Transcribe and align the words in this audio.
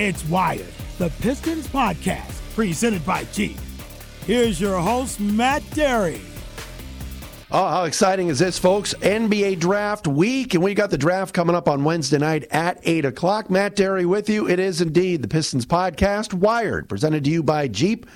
It's 0.00 0.24
Wired, 0.26 0.72
the 0.98 1.10
Pistons 1.20 1.66
podcast, 1.66 2.54
presented 2.54 3.04
by 3.04 3.24
Jeep. 3.32 3.58
Here's 4.26 4.60
your 4.60 4.78
host, 4.78 5.18
Matt 5.18 5.62
Dery. 5.72 6.20
Oh, 7.50 7.66
how 7.66 7.82
exciting 7.82 8.28
is 8.28 8.38
this, 8.38 8.60
folks? 8.60 8.94
NBA 8.94 9.58
draft 9.58 10.06
week, 10.06 10.54
and 10.54 10.62
we 10.62 10.72
got 10.72 10.90
the 10.90 10.98
draft 10.98 11.34
coming 11.34 11.56
up 11.56 11.68
on 11.68 11.82
Wednesday 11.82 12.18
night 12.18 12.46
at 12.52 12.78
8 12.84 13.06
o'clock. 13.06 13.50
Matt 13.50 13.74
Dery 13.74 14.06
with 14.06 14.28
you. 14.28 14.48
It 14.48 14.60
is 14.60 14.80
indeed 14.80 15.20
the 15.20 15.26
Pistons 15.26 15.66
podcast, 15.66 16.32
Wired, 16.32 16.88
presented 16.88 17.24
to 17.24 17.30
you 17.30 17.42
by 17.42 17.66
Jeep. 17.66 18.06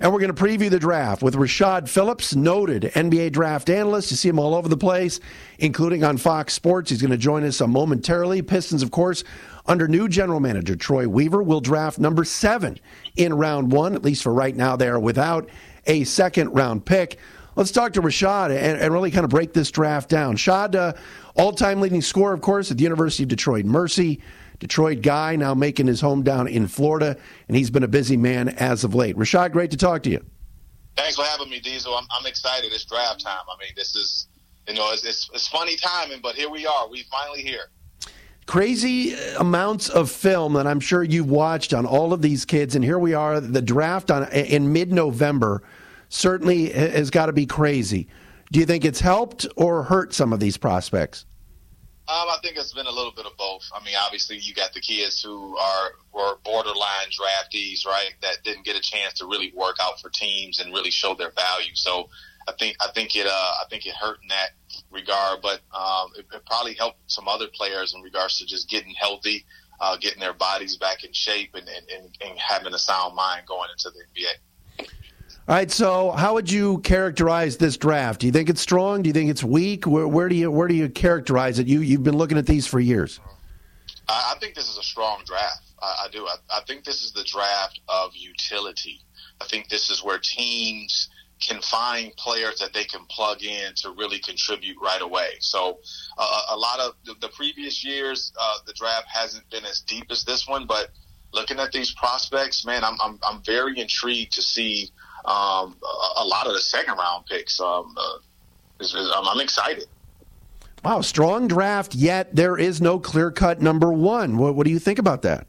And 0.00 0.12
we're 0.12 0.18
going 0.18 0.34
to 0.34 0.42
preview 0.42 0.68
the 0.68 0.80
draft 0.80 1.22
with 1.22 1.36
Rashad 1.36 1.88
Phillips, 1.88 2.34
noted 2.34 2.82
NBA 2.94 3.30
draft 3.30 3.70
analyst. 3.70 4.10
You 4.10 4.16
see 4.16 4.28
him 4.28 4.40
all 4.40 4.54
over 4.54 4.68
the 4.68 4.76
place, 4.76 5.20
including 5.60 6.02
on 6.02 6.16
Fox 6.16 6.52
Sports. 6.52 6.90
He's 6.90 7.00
going 7.00 7.12
to 7.12 7.16
join 7.16 7.44
us 7.44 7.60
momentarily. 7.60 8.42
Pistons, 8.42 8.82
of 8.82 8.90
course, 8.90 9.22
under 9.66 9.86
new 9.86 10.08
general 10.08 10.40
manager 10.40 10.74
Troy 10.74 11.06
Weaver, 11.06 11.44
will 11.44 11.60
draft 11.60 12.00
number 12.00 12.24
seven 12.24 12.78
in 13.14 13.32
round 13.34 13.70
one, 13.70 13.94
at 13.94 14.02
least 14.02 14.24
for 14.24 14.34
right 14.34 14.56
now. 14.56 14.74
They 14.74 14.88
are 14.88 14.98
without 14.98 15.48
a 15.86 16.02
second 16.02 16.50
round 16.50 16.84
pick. 16.84 17.18
Let's 17.54 17.70
talk 17.70 17.92
to 17.92 18.02
Rashad 18.02 18.46
and, 18.50 18.80
and 18.80 18.92
really 18.92 19.12
kind 19.12 19.22
of 19.22 19.30
break 19.30 19.52
this 19.52 19.70
draft 19.70 20.10
down. 20.10 20.34
Shad, 20.36 20.74
uh, 20.74 20.94
all 21.36 21.52
time 21.52 21.80
leading 21.80 22.02
scorer, 22.02 22.34
of 22.34 22.40
course, 22.40 22.72
at 22.72 22.78
the 22.78 22.82
University 22.82 23.22
of 23.22 23.28
Detroit 23.28 23.64
Mercy. 23.64 24.20
Detroit 24.64 25.02
guy 25.02 25.36
now 25.36 25.52
making 25.52 25.86
his 25.86 26.00
home 26.00 26.22
down 26.22 26.48
in 26.48 26.66
Florida, 26.66 27.18
and 27.48 27.54
he's 27.54 27.68
been 27.68 27.82
a 27.82 27.88
busy 27.88 28.16
man 28.16 28.48
as 28.48 28.82
of 28.82 28.94
late. 28.94 29.14
Rashad, 29.14 29.52
great 29.52 29.70
to 29.72 29.76
talk 29.76 30.02
to 30.04 30.10
you. 30.10 30.24
Thanks 30.96 31.16
for 31.16 31.24
having 31.26 31.50
me, 31.50 31.60
Diesel. 31.60 31.94
I'm, 31.94 32.06
I'm 32.10 32.24
excited. 32.24 32.72
It's 32.72 32.86
draft 32.86 33.20
time. 33.20 33.42
I 33.46 33.62
mean, 33.62 33.72
this 33.76 33.94
is, 33.94 34.26
you 34.66 34.72
know, 34.72 34.90
it's, 34.90 35.04
it's, 35.04 35.28
it's 35.34 35.46
funny 35.48 35.76
timing, 35.76 36.20
but 36.22 36.34
here 36.34 36.48
we 36.48 36.64
are. 36.64 36.88
We 36.88 37.02
finally 37.10 37.42
here 37.42 37.66
crazy 38.46 39.14
amounts 39.38 39.88
of 39.88 40.10
film 40.10 40.52
that 40.52 40.66
I'm 40.66 40.80
sure 40.80 41.02
you've 41.02 41.30
watched 41.30 41.72
on 41.74 41.84
all 41.84 42.14
of 42.14 42.22
these 42.22 42.46
kids, 42.46 42.74
and 42.74 42.82
here 42.82 42.98
we 42.98 43.12
are. 43.12 43.40
The 43.40 43.62
draft 43.62 44.10
on 44.10 44.30
in 44.32 44.72
mid-November 44.72 45.62
certainly 46.08 46.70
has 46.70 47.10
got 47.10 47.26
to 47.26 47.32
be 47.34 47.44
crazy. 47.44 48.08
Do 48.50 48.60
you 48.60 48.66
think 48.66 48.84
it's 48.84 49.00
helped 49.00 49.46
or 49.56 49.82
hurt 49.82 50.14
some 50.14 50.32
of 50.32 50.40
these 50.40 50.56
prospects? 50.56 51.26
Um, 52.06 52.28
I 52.28 52.36
think 52.42 52.58
it's 52.58 52.74
been 52.74 52.86
a 52.86 52.92
little 52.92 53.12
bit 53.12 53.24
of 53.24 53.34
both. 53.38 53.62
I 53.74 53.82
mean, 53.82 53.94
obviously, 53.98 54.36
you 54.36 54.52
got 54.52 54.74
the 54.74 54.80
kids 54.80 55.22
who 55.22 55.56
are 55.56 55.92
were 56.12 56.36
borderline 56.44 57.08
draftees, 57.08 57.86
right? 57.86 58.10
That 58.20 58.44
didn't 58.44 58.66
get 58.66 58.76
a 58.76 58.80
chance 58.80 59.14
to 59.20 59.26
really 59.26 59.52
work 59.56 59.76
out 59.80 60.00
for 60.00 60.10
teams 60.10 60.60
and 60.60 60.72
really 60.74 60.90
show 60.90 61.14
their 61.14 61.30
value. 61.30 61.74
So, 61.74 62.10
I 62.46 62.52
think 62.58 62.76
I 62.80 62.90
think 62.92 63.16
it 63.16 63.26
uh, 63.26 63.30
I 63.30 63.64
think 63.70 63.86
it 63.86 63.94
hurt 63.94 64.18
in 64.22 64.28
that 64.28 64.50
regard, 64.90 65.40
but 65.40 65.60
um, 65.74 66.12
it, 66.16 66.26
it 66.32 66.42
probably 66.46 66.74
helped 66.74 66.98
some 67.06 67.28
other 67.28 67.46
players 67.48 67.94
in 67.94 68.02
regards 68.02 68.38
to 68.38 68.46
just 68.46 68.68
getting 68.68 68.94
healthy, 68.94 69.46
uh, 69.80 69.96
getting 69.96 70.20
their 70.20 70.34
bodies 70.34 70.76
back 70.76 71.04
in 71.04 71.12
shape, 71.12 71.54
and, 71.54 71.68
and, 71.68 72.16
and, 72.20 72.38
having 72.38 72.74
a 72.74 72.78
sound 72.78 73.14
mind 73.14 73.46
going 73.46 73.68
into 73.70 73.90
the 73.90 74.20
NBA. 74.20 74.32
All 75.46 75.54
right. 75.54 75.70
So, 75.70 76.10
how 76.12 76.32
would 76.32 76.50
you 76.50 76.78
characterize 76.78 77.58
this 77.58 77.76
draft? 77.76 78.20
Do 78.20 78.26
you 78.26 78.32
think 78.32 78.48
it's 78.48 78.62
strong? 78.62 79.02
Do 79.02 79.08
you 79.08 79.12
think 79.12 79.28
it's 79.28 79.44
weak? 79.44 79.86
Where, 79.86 80.08
where 80.08 80.30
do 80.30 80.34
you 80.34 80.50
where 80.50 80.68
do 80.68 80.74
you 80.74 80.88
characterize 80.88 81.58
it? 81.58 81.66
You 81.66 81.80
you've 81.80 82.02
been 82.02 82.16
looking 82.16 82.38
at 82.38 82.46
these 82.46 82.66
for 82.66 82.80
years. 82.80 83.20
I, 84.08 84.36
think 84.40 84.54
this 84.54 84.70
is 84.70 84.78
a 84.78 84.82
strong 84.82 85.22
draft. 85.26 85.62
I, 85.82 86.04
I 86.04 86.08
do. 86.10 86.26
I, 86.26 86.36
I 86.48 86.60
think 86.66 86.84
this 86.84 87.02
is 87.02 87.12
the 87.12 87.24
draft 87.24 87.78
of 87.88 88.12
utility. 88.14 89.02
I 89.42 89.44
think 89.44 89.68
this 89.68 89.90
is 89.90 90.02
where 90.02 90.18
teams 90.18 91.10
can 91.40 91.60
find 91.60 92.16
players 92.16 92.58
that 92.60 92.72
they 92.72 92.84
can 92.84 93.04
plug 93.10 93.42
in 93.42 93.74
to 93.76 93.90
really 93.90 94.20
contribute 94.20 94.78
right 94.82 95.02
away. 95.02 95.32
So, 95.40 95.78
uh, 96.16 96.42
a 96.50 96.56
lot 96.56 96.80
of 96.80 96.94
the, 97.04 97.16
the 97.20 97.28
previous 97.28 97.84
years, 97.84 98.32
uh, 98.40 98.54
the 98.66 98.72
draft 98.72 99.08
hasn't 99.08 99.50
been 99.50 99.66
as 99.66 99.82
deep 99.82 100.06
as 100.10 100.24
this 100.24 100.48
one, 100.48 100.66
but 100.66 100.88
looking 101.34 101.60
at 101.60 101.70
these 101.70 101.92
prospects, 101.92 102.64
man, 102.64 102.82
I'm 102.82 102.96
I'm, 103.02 103.18
I'm 103.22 103.42
very 103.42 103.78
intrigued 103.78 104.32
to 104.32 104.42
see 104.42 104.90
um, 105.24 105.76
a, 105.82 106.20
a, 106.20 106.24
lot 106.24 106.46
of 106.46 106.52
the 106.52 106.60
second 106.60 106.96
round 106.96 107.26
picks. 107.26 107.60
Um, 107.60 107.94
uh, 107.96 108.18
is, 108.80 108.94
is, 108.94 109.10
I'm, 109.14 109.26
I'm 109.26 109.40
excited. 109.40 109.86
Wow, 110.84 111.00
strong 111.00 111.48
draft. 111.48 111.94
Yet 111.94 112.34
there 112.36 112.58
is 112.58 112.80
no 112.80 112.98
clear 112.98 113.30
cut 113.30 113.62
number 113.62 113.92
one. 113.92 114.36
What, 114.36 114.54
what 114.54 114.66
do 114.66 114.70
you 114.70 114.78
think 114.78 114.98
about 114.98 115.22
that? 115.22 115.46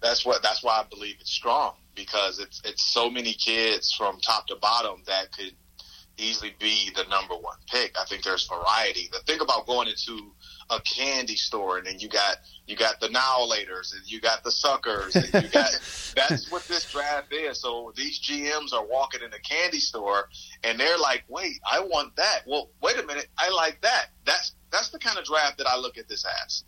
That's 0.00 0.24
what. 0.24 0.42
That's 0.42 0.62
why 0.62 0.80
I 0.80 0.84
believe 0.88 1.16
it's 1.20 1.32
strong 1.32 1.74
because 1.94 2.38
it's 2.38 2.62
it's 2.64 2.92
so 2.92 3.10
many 3.10 3.32
kids 3.32 3.92
from 3.92 4.18
top 4.20 4.46
to 4.46 4.56
bottom 4.56 5.02
that 5.06 5.32
could 5.32 5.52
easily 6.20 6.54
be 6.58 6.90
the 6.94 7.04
number 7.04 7.34
one 7.34 7.56
pick. 7.66 7.94
I 7.98 8.04
think 8.04 8.22
there's 8.22 8.46
variety. 8.46 9.08
The 9.12 9.20
thing 9.20 9.40
about 9.40 9.66
going 9.66 9.88
into 9.88 10.32
a 10.70 10.80
candy 10.82 11.34
store 11.34 11.78
and 11.78 11.86
then 11.86 11.98
you 11.98 12.08
got 12.08 12.36
you 12.66 12.76
got 12.76 13.00
the 13.00 13.08
nowlators 13.08 13.92
and 13.92 14.02
you 14.10 14.20
got 14.20 14.44
the 14.44 14.52
suckers 14.52 15.16
and 15.16 15.26
you 15.26 15.50
got 15.50 15.70
that's 16.16 16.50
what 16.50 16.62
this 16.68 16.90
draft 16.90 17.32
is. 17.32 17.60
So 17.60 17.92
these 17.96 18.20
GMs 18.20 18.72
are 18.72 18.84
walking 18.84 19.22
in 19.22 19.32
a 19.32 19.38
candy 19.40 19.80
store 19.80 20.28
and 20.62 20.78
they're 20.78 20.98
like, 20.98 21.24
Wait, 21.28 21.60
I 21.70 21.80
want 21.80 22.14
that. 22.16 22.42
Well, 22.46 22.70
wait 22.80 22.98
a 22.98 23.06
minute, 23.06 23.28
I 23.38 23.50
like 23.50 23.80
that. 23.82 24.06
That's 24.24 24.52
that's 24.70 24.90
the 24.90 24.98
kind 24.98 25.18
of 25.18 25.24
draft 25.24 25.58
that 25.58 25.66
I 25.66 25.76
look 25.76 25.98
at 25.98 26.08
this 26.08 26.24
as. 26.44 26.64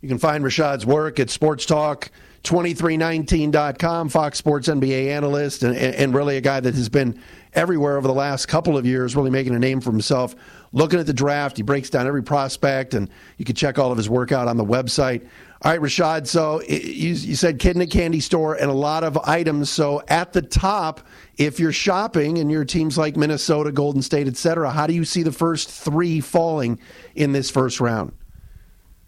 You 0.00 0.08
can 0.08 0.18
find 0.18 0.44
Rashad's 0.44 0.84
work 0.84 1.18
at 1.18 1.30
Sports 1.30 1.66
Talk 1.66 2.10
2319.com, 2.44 4.10
Fox 4.10 4.38
Sports 4.38 4.68
NBA 4.68 5.08
analyst, 5.08 5.62
and, 5.62 5.74
and 5.74 6.14
really 6.14 6.36
a 6.36 6.40
guy 6.40 6.60
that 6.60 6.74
has 6.74 6.88
been 6.88 7.20
everywhere 7.54 7.96
over 7.96 8.06
the 8.06 8.14
last 8.14 8.46
couple 8.46 8.76
of 8.76 8.84
years, 8.84 9.16
really 9.16 9.30
making 9.30 9.54
a 9.54 9.58
name 9.58 9.80
for 9.80 9.90
himself. 9.90 10.34
Looking 10.72 10.98
at 10.98 11.06
the 11.06 11.12
draft, 11.14 11.56
he 11.56 11.62
breaks 11.62 11.90
down 11.90 12.06
every 12.06 12.22
prospect, 12.22 12.94
and 12.94 13.08
you 13.38 13.44
can 13.44 13.54
check 13.54 13.78
all 13.78 13.90
of 13.90 13.96
his 13.96 14.10
work 14.10 14.32
out 14.32 14.48
on 14.48 14.56
the 14.56 14.64
website. 14.64 15.26
All 15.62 15.70
right, 15.70 15.80
Rashad. 15.80 16.26
So 16.26 16.60
you, 16.62 17.14
said 17.36 17.58
kid 17.58 17.76
in 17.76 17.82
a 17.82 17.86
candy 17.86 18.20
store 18.20 18.54
and 18.54 18.70
a 18.70 18.74
lot 18.74 19.02
of 19.04 19.16
items. 19.18 19.70
So 19.70 20.02
at 20.08 20.32
the 20.32 20.42
top, 20.42 21.06
if 21.38 21.58
you're 21.58 21.72
shopping 21.72 22.38
and 22.38 22.50
your 22.50 22.64
teams 22.64 22.98
like 22.98 23.16
Minnesota, 23.16 23.72
Golden 23.72 24.02
State, 24.02 24.26
et 24.26 24.36
cetera, 24.36 24.70
how 24.70 24.86
do 24.86 24.92
you 24.92 25.04
see 25.04 25.22
the 25.22 25.32
first 25.32 25.70
three 25.70 26.20
falling 26.20 26.78
in 27.14 27.32
this 27.32 27.50
first 27.50 27.80
round? 27.80 28.12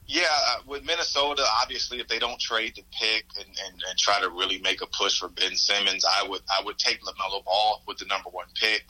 Yeah, 0.09 0.23
uh, 0.31 0.59
with 0.67 0.85
Minnesota, 0.85 1.45
obviously, 1.63 1.99
if 1.99 2.07
they 2.07 2.21
don't 2.21 2.39
trade 2.39 2.75
the 2.77 2.85
pick 2.93 3.25
and, 3.39 3.49
and, 3.49 3.83
and 3.89 3.99
try 3.99 4.21
to 4.21 4.31
really 4.31 4.59
make 4.59 4.81
a 4.81 4.87
push 4.87 5.19
for 5.19 5.29
Ben 5.29 5.57
Simmons, 5.57 6.05
I 6.05 6.27
would 6.29 6.43
I 6.49 6.63
would 6.65 6.79
take 6.79 7.01
LaMelo 7.03 7.45
Ball 7.45 7.83
with 7.87 7.99
the 7.99 8.07
number 8.07 8.31
one 8.31 8.47
pick. 8.55 8.85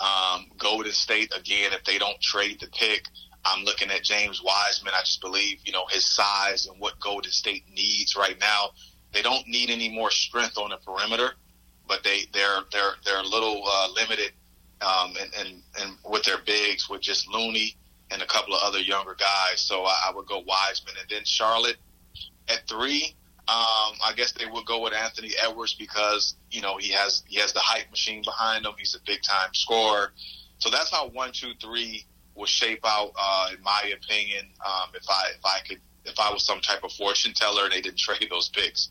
Um, 0.00 0.46
Golden 0.56 0.92
State 0.92 1.32
again, 1.36 1.72
if 1.72 1.84
they 1.84 1.98
don't 1.98 2.18
trade 2.22 2.60
the 2.60 2.68
pick, 2.68 3.04
I'm 3.44 3.64
looking 3.64 3.90
at 3.90 4.04
James 4.04 4.42
Wiseman. 4.42 4.94
I 4.96 5.00
just 5.00 5.20
believe 5.20 5.58
you 5.64 5.72
know 5.72 5.84
his 5.90 6.06
size 6.06 6.66
and 6.66 6.80
what 6.80 6.98
Golden 6.98 7.30
State 7.30 7.64
needs 7.70 8.16
right 8.16 8.38
now. 8.40 8.70
They 9.12 9.22
don't 9.22 9.46
need 9.48 9.68
any 9.68 9.90
more 9.90 10.10
strength 10.10 10.56
on 10.56 10.70
the 10.70 10.78
perimeter, 10.78 11.32
but 11.86 12.02
they 12.04 12.22
they're 12.32 12.60
they're 12.72 12.94
they're 13.04 13.20
a 13.20 13.26
little 13.26 13.62
uh, 13.66 13.88
limited 13.94 14.32
um, 14.80 15.14
and, 15.20 15.30
and 15.38 15.62
and 15.80 15.96
with 16.08 16.22
their 16.24 16.38
bigs 16.38 16.88
with 16.88 17.02
just 17.02 17.28
Looney 17.28 17.76
and 18.10 18.22
a 18.22 18.26
couple 18.26 18.54
of 18.54 18.60
other 18.62 18.80
younger 18.80 19.14
guys. 19.14 19.60
So 19.60 19.84
I, 19.84 20.08
I 20.08 20.12
would 20.14 20.26
go 20.26 20.42
Wiseman, 20.46 20.94
and 21.00 21.08
then 21.10 21.24
Charlotte 21.24 21.76
at 22.48 22.66
three. 22.68 23.14
Um, 23.48 23.96
I 24.04 24.12
guess 24.14 24.32
they 24.32 24.44
would 24.44 24.66
go 24.66 24.82
with 24.82 24.92
Anthony 24.92 25.32
Edwards 25.42 25.74
because 25.74 26.36
you 26.50 26.60
know 26.60 26.76
he 26.76 26.90
has 26.92 27.22
he 27.26 27.38
has 27.40 27.52
the 27.52 27.60
hype 27.60 27.90
machine 27.90 28.22
behind 28.22 28.66
him. 28.66 28.72
He's 28.78 28.94
a 28.94 29.00
big 29.06 29.22
time 29.22 29.50
scorer. 29.54 30.12
So 30.58 30.70
that's 30.70 30.90
how 30.90 31.08
one, 31.08 31.32
two, 31.32 31.52
three 31.60 32.04
will 32.34 32.46
shape 32.46 32.80
out, 32.84 33.12
uh, 33.18 33.48
in 33.56 33.62
my 33.62 33.92
opinion. 33.94 34.46
Um, 34.64 34.90
if 34.94 35.08
I 35.08 35.30
if 35.36 35.44
I 35.44 35.60
could 35.66 35.80
if 36.04 36.18
I 36.18 36.32
was 36.32 36.44
some 36.44 36.60
type 36.60 36.84
of 36.84 36.92
fortune 36.92 37.32
teller 37.34 37.64
and 37.64 37.72
they 37.72 37.80
didn't 37.80 37.98
trade 37.98 38.28
those 38.30 38.48
picks. 38.50 38.90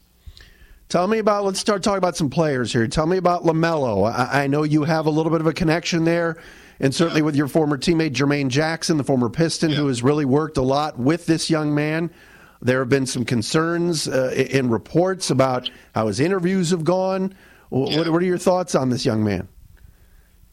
Tell 0.90 1.08
me 1.08 1.20
about. 1.20 1.44
Let's 1.44 1.60
start 1.60 1.84
talking 1.84 1.98
about 1.98 2.16
some 2.16 2.30
players 2.30 2.72
here. 2.72 2.88
Tell 2.88 3.06
me 3.06 3.18
about 3.18 3.44
Lamelo. 3.44 4.10
I, 4.12 4.44
I 4.44 4.48
know 4.48 4.64
you 4.64 4.86
have 4.86 5.06
a 5.06 5.10
little 5.10 5.32
bit 5.32 5.42
of 5.42 5.48
a 5.48 5.54
connection 5.54 6.06
there 6.06 6.38
and 6.80 6.94
certainly 6.94 7.22
with 7.22 7.36
your 7.36 7.48
former 7.48 7.78
teammate 7.78 8.12
Jermaine 8.12 8.50
Jackson, 8.50 8.98
the 8.98 9.04
former 9.04 9.30
Piston, 9.30 9.72
yeah. 9.72 9.78
who 9.78 9.88
has 9.88 10.04
really 10.04 10.26
worked 10.26 10.58
a 10.58 10.62
lot 10.62 10.98
with 10.98 11.26
this 11.26 11.50
young 11.50 11.74
man. 11.74 12.12
There 12.62 12.80
have 12.80 12.90
been 12.90 13.06
some 13.06 13.26
concerns 13.26 14.08
uh, 14.08 14.34
in 14.36 14.70
reports 14.70 15.30
about 15.30 15.70
how 15.94 16.08
his 16.08 16.20
interviews 16.20 16.72
have 16.72 16.84
gone. 16.84 17.36
Yeah. 17.72 17.98
What, 17.98 18.10
what, 18.10 18.22
are 18.22 18.26
your 18.26 18.38
thoughts 18.38 18.74
on 18.76 18.90
this 18.90 19.06
young 19.06 19.24
man? 19.24 19.48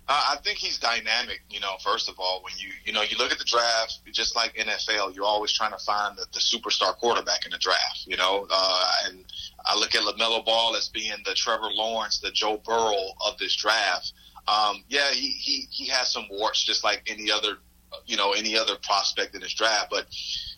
Uh, 0.06 0.32
I 0.32 0.36
think 0.44 0.58
he's 0.58 0.78
dynamic. 0.78 1.40
You 1.48 1.60
know, 1.60 1.76
first 1.82 2.10
of 2.10 2.16
all, 2.18 2.42
when 2.42 2.52
you 2.58 2.68
you 2.84 2.92
know 2.92 3.00
you 3.00 3.16
look 3.16 3.32
at 3.32 3.38
the 3.38 3.44
draft, 3.44 4.00
just 4.12 4.36
like 4.36 4.54
NFL, 4.54 5.14
you're 5.14 5.24
always 5.24 5.50
trying 5.50 5.72
to 5.72 5.78
find 5.78 6.16
the, 6.18 6.26
the 6.32 6.40
superstar 6.40 6.94
quarterback 6.96 7.46
in 7.46 7.52
the 7.52 7.58
draft. 7.58 8.04
You 8.06 8.18
know, 8.18 8.46
uh, 8.50 8.92
and 9.06 9.24
I 9.64 9.78
look 9.78 9.94
at 9.94 10.02
Lamelo 10.02 10.44
Ball 10.44 10.76
as 10.76 10.90
being 10.90 11.14
the 11.24 11.32
Trevor 11.32 11.70
Lawrence, 11.72 12.18
the 12.18 12.30
Joe 12.32 12.60
Burrow 12.62 13.14
of 13.26 13.38
this 13.38 13.56
draft. 13.56 14.12
Um, 14.46 14.84
yeah, 14.88 15.10
he, 15.10 15.28
he, 15.28 15.66
he 15.70 15.86
has 15.86 16.12
some 16.12 16.26
warts 16.30 16.62
just 16.62 16.84
like 16.84 17.02
any 17.06 17.30
other, 17.30 17.58
you 18.06 18.16
know, 18.16 18.32
any 18.32 18.56
other 18.56 18.74
prospect 18.82 19.34
in 19.34 19.42
his 19.42 19.54
draft. 19.54 19.88
But 19.90 20.06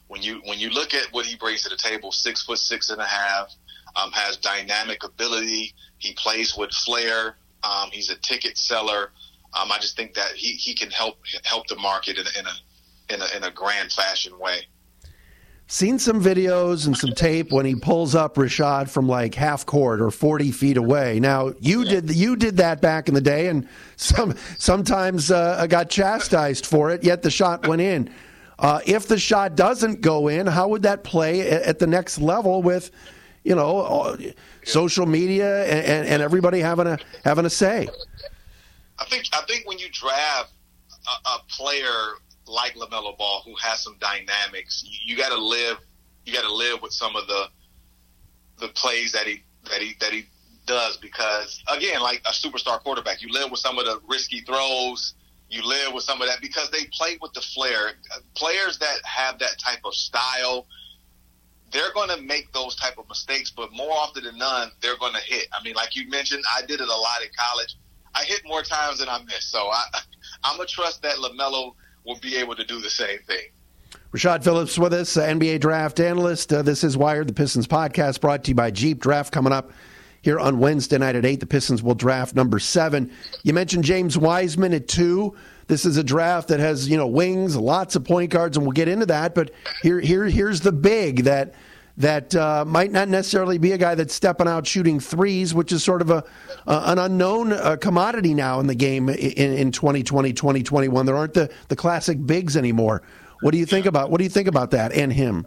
when 0.09 0.23
you, 0.23 0.41
when 0.45 0.59
you 0.59 0.71
look 0.71 0.95
at 0.95 1.13
what 1.13 1.27
he 1.27 1.37
brings 1.37 1.63
to 1.63 1.69
the 1.69 1.77
table, 1.77 2.13
six 2.13 2.45
foot 2.45 2.59
six 2.59 2.91
and 2.91 3.01
a 3.01 3.07
half, 3.07 3.53
um, 3.97 4.11
has 4.13 4.37
dynamic 4.37 5.05
ability. 5.05 5.75
He 5.99 6.13
plays 6.15 6.55
with 6.57 6.71
flair. 6.71 7.37
Um, 7.63 7.91
he's 7.91 8.11
a 8.11 8.17
ticket 8.17 8.59
seller. 8.59 9.13
Um, 9.55 9.73
I 9.73 9.79
just 9.79 9.97
think 9.97 10.15
that 10.15 10.33
he, 10.33 10.53
he 10.53 10.75
can 10.75 10.91
help 10.91 11.19
help 11.45 11.67
the 11.67 11.77
market 11.77 12.19
in, 12.19 12.27
in 12.39 12.47
a 12.47 13.15
in 13.15 13.23
a 13.23 13.37
in 13.37 13.45
a 13.45 13.51
grand 13.51 13.91
fashion 13.93 14.39
way. 14.39 14.67
Seen 15.69 15.99
some 15.99 16.23
videos 16.23 16.87
and 16.87 16.97
some 16.97 17.13
tape 17.13 17.51
when 17.51 17.67
he 17.67 17.75
pulls 17.75 18.15
up 18.15 18.37
Rashad 18.37 18.89
from 18.89 19.09
like 19.09 19.35
half 19.35 19.67
court 19.67 20.01
or 20.01 20.11
40 20.11 20.53
feet 20.53 20.77
away. 20.77 21.19
Now 21.21 21.53
you 21.61 21.85
did 21.85 22.15
you 22.15 22.37
did 22.37 22.59
that 22.59 22.81
back 22.81 23.09
in 23.09 23.15
the 23.15 23.21
day, 23.21 23.49
and 23.49 23.69
some 23.97 24.35
sometimes 24.59 25.31
uh, 25.31 25.67
got 25.67 25.91
chastised 25.91 26.67
for 26.67 26.91
it. 26.91 27.05
Yet 27.05 27.23
the 27.23 27.31
shot 27.31 27.67
went 27.67 27.83
in. 27.83 28.11
Uh, 28.59 28.81
if 28.87 29.07
the 29.07 29.19
shot 29.19 29.55
doesn't 29.55 30.01
go 30.01 30.29
in, 30.29 30.47
how 30.47 30.69
would 30.69 30.83
that 30.83 31.05
play 31.05 31.51
at 31.51 31.79
the 31.79 31.87
next 31.87 32.19
level 32.19 32.63
with, 32.63 32.91
you 33.45 33.55
know, 33.55 34.17
social 34.65 35.05
media 35.05 35.67
and, 35.67 36.09
and 36.09 36.23
everybody 36.23 36.61
having 36.61 36.87
a 36.87 36.99
having 37.23 37.45
a 37.45 37.51
say? 37.51 37.87
I 38.99 39.05
think 39.07 39.27
I 39.33 39.43
think 39.47 39.69
when 39.69 39.79
you 39.79 39.89
draft 39.93 40.53
a, 41.07 41.29
a 41.29 41.43
player 41.51 42.15
like 42.47 42.75
LaMelo 42.75 43.17
Ball 43.17 43.43
who 43.45 43.55
has 43.57 43.83
some 43.83 43.97
dynamics, 44.01 44.85
you, 44.87 45.15
you 45.15 45.17
got 45.17 45.31
to 45.31 45.43
live. 45.43 45.79
You 46.25 46.33
got 46.33 46.43
to 46.43 46.55
live 46.55 46.83
with 46.83 46.93
some 46.93 47.15
of 47.17 47.27
the 47.27 47.47
the 48.59 48.69
plays 48.69 49.13
that 49.13 49.27
he 49.27 49.43
that 49.71 49.81
he 49.81 49.95
that 50.01 50.13
he 50.13 50.27
does 50.67 50.97
because 50.97 51.63
again, 51.69 52.01
like 52.01 52.23
a 52.27 52.33
superstar 52.33 52.81
quarterback, 52.81 53.23
you 53.23 53.33
live 53.33 53.51
with 53.51 53.61
some 53.61 53.79
of 53.79 53.85
the 53.85 54.01
risky 54.09 54.41
throws. 54.41 55.15
You 55.49 55.63
live 55.65 55.93
with 55.93 56.03
some 56.03 56.21
of 56.21 56.27
that 56.27 56.41
because 56.41 56.71
they 56.71 56.87
play 56.93 57.19
with 57.23 57.33
the 57.33 57.41
flair. 57.41 57.93
Players 58.35 58.79
that 58.79 58.97
have 59.05 59.39
that 59.39 59.59
type 59.61 59.79
of 59.85 59.95
style, 59.95 60.67
they're 61.71 61.93
going 61.95 62.09
to 62.09 62.21
make 62.21 62.53
those 62.53 62.75
type 62.75 62.99
of 62.99 63.09
mistakes, 63.09 63.53
but 63.53 63.73
more 63.73 63.93
often 63.93 64.25
than 64.25 64.37
none, 64.39 64.73
they're 64.83 64.99
going 64.99 65.15
to 65.15 65.21
hit. 65.21 65.47
I 65.53 65.63
mean, 65.63 65.75
like 65.75 65.95
you 65.95 66.09
mentioned, 66.09 66.43
I 66.53 66.63
did 66.63 66.81
it 66.81 66.89
a 66.89 66.97
lot 66.97 67.23
in 67.23 67.29
college. 67.39 67.77
I 68.17 68.25
hit 68.25 68.43
more 68.47 68.63
times 68.63 68.99
than 68.99 69.09
I 69.09 69.23
missed, 69.25 69.51
so 69.51 69.59
I, 69.59 69.85
I'm 70.43 70.57
gonna 70.57 70.67
trust 70.67 71.03
that 71.03 71.17
Lamelo 71.17 71.75
will 72.07 72.19
be 72.21 72.37
able 72.37 72.55
to 72.55 72.65
do 72.65 72.81
the 72.81 72.91
same 72.91 73.19
thing. 73.27 73.47
Rashad 74.13 74.45
Phillips 74.45 74.79
with 74.79 74.95
us, 74.95 75.17
NBA 75.17 75.61
draft 75.61 76.01
analyst. 76.01 76.53
Uh, 76.53 76.63
this 76.63 76.85
is 76.85 76.97
Wired, 76.97 77.29
the 77.29 77.33
Pistons 77.33 77.67
podcast, 77.67 78.21
brought 78.21 78.45
to 78.45 78.51
you 78.51 78.55
by 78.55 78.71
Jeep. 78.71 79.01
Draft 79.01 79.33
coming 79.33 79.53
up 79.53 79.73
here 80.23 80.39
on 80.39 80.59
Wednesday 80.59 80.99
night 80.99 81.17
at 81.17 81.25
8. 81.25 81.41
The 81.41 81.47
Pistons 81.47 81.83
will 81.83 81.95
draft 81.95 82.35
number 82.35 82.59
7. 82.59 83.11
You 83.43 83.53
mentioned 83.53 83.85
James 83.85 84.17
Wiseman 84.17 84.73
at 84.73 84.89
2. 84.89 85.35
This 85.67 85.85
is 85.85 85.97
a 85.97 86.05
draft 86.05 86.49
that 86.49 86.61
has, 86.61 86.89
you 86.89 86.97
know, 86.97 87.09
wings, 87.09 87.57
lots 87.57 87.97
of 87.97 88.05
point 88.05 88.31
guards, 88.31 88.57
and 88.57 88.65
we'll 88.65 88.73
get 88.73 88.89
into 88.89 89.07
that. 89.07 89.35
But 89.35 89.51
here, 89.83 90.01
here, 90.01 90.25
here's 90.25 90.61
the 90.61 90.73
big 90.73 91.25
that 91.25 91.55
that 91.99 92.35
uh, 92.35 92.65
might 92.67 92.93
not 92.93 93.09
necessarily 93.09 93.59
be 93.59 93.73
a 93.73 93.79
guy 93.79 93.95
that's 93.95 94.15
stepping 94.15 94.47
out 94.47 94.67
shooting 94.67 95.01
threes, 95.01 95.55
which 95.55 95.73
is 95.73 95.83
sort 95.83 96.03
of 96.03 96.11
a 96.11 96.25
uh, 96.67 96.83
an 96.87 96.99
unknown 96.99 97.53
uh, 97.53 97.77
commodity 97.77 98.35
now 98.35 98.61
in 98.61 98.67
the 98.67 98.75
game 98.75 99.09
in, 99.09 99.53
in 99.53 99.73
2020, 99.73 100.33
2021. 100.33 101.07
There 101.07 101.17
aren't 101.17 101.35
the, 101.35 101.51
the 101.69 101.77
classic 101.77 102.25
bigs 102.25 102.57
anymore. 102.57 103.03
What 103.41 103.53
do 103.53 103.59
you 103.59 103.67
think 103.67 103.87
about 103.87 104.11
what 104.11 104.19
do 104.19 104.25
you 104.25 104.31
think 104.31 104.49
about 104.49 104.71
that 104.73 104.93
and 104.93 105.13
him? 105.13 105.47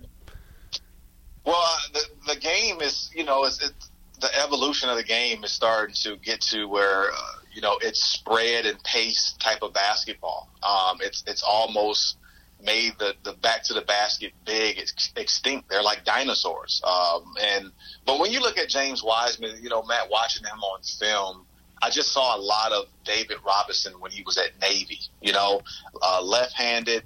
Well, 1.45 1.55
uh, 1.55 1.77
the, 1.93 2.33
the 2.33 2.39
game 2.39 2.81
is 2.81 3.11
you 3.13 3.23
know 3.23 3.43
it's, 3.45 3.63
it's, 3.63 3.91
the 4.19 4.29
evolution 4.43 4.89
of 4.89 4.97
the 4.97 5.03
game 5.03 5.43
is 5.43 5.51
starting 5.51 5.95
to 6.03 6.17
get 6.17 6.41
to 6.41 6.65
where 6.65 7.11
uh, 7.11 7.17
you 7.53 7.61
know 7.61 7.77
it's 7.81 8.03
spread 8.03 8.65
and 8.65 8.81
pace 8.83 9.35
type 9.39 9.61
of 9.61 9.73
basketball. 9.73 10.49
Um, 10.63 10.97
it's 11.01 11.23
it's 11.27 11.43
almost 11.43 12.17
made 12.61 12.93
the, 12.99 13.15
the 13.23 13.33
back 13.33 13.63
to 13.63 13.73
the 13.73 13.81
basket 13.81 14.33
big 14.45 14.77
ex- 14.79 15.11
extinct. 15.15 15.69
They're 15.69 15.83
like 15.83 16.03
dinosaurs. 16.05 16.81
Um, 16.83 17.33
and 17.41 17.71
but 18.05 18.19
when 18.19 18.31
you 18.31 18.39
look 18.39 18.57
at 18.57 18.69
James 18.69 19.03
Wiseman, 19.03 19.61
you 19.61 19.69
know, 19.69 19.83
Matt, 19.83 20.09
watching 20.09 20.45
him 20.45 20.59
on 20.59 20.81
film, 20.81 21.45
I 21.81 21.89
just 21.89 22.11
saw 22.11 22.35
a 22.35 22.41
lot 22.41 22.71
of 22.71 22.85
David 23.05 23.37
Robinson 23.45 23.93
when 23.99 24.11
he 24.11 24.23
was 24.23 24.37
at 24.37 24.59
Navy. 24.61 24.99
You 25.21 25.33
know, 25.33 25.61
uh, 26.01 26.21
left-handed, 26.21 27.03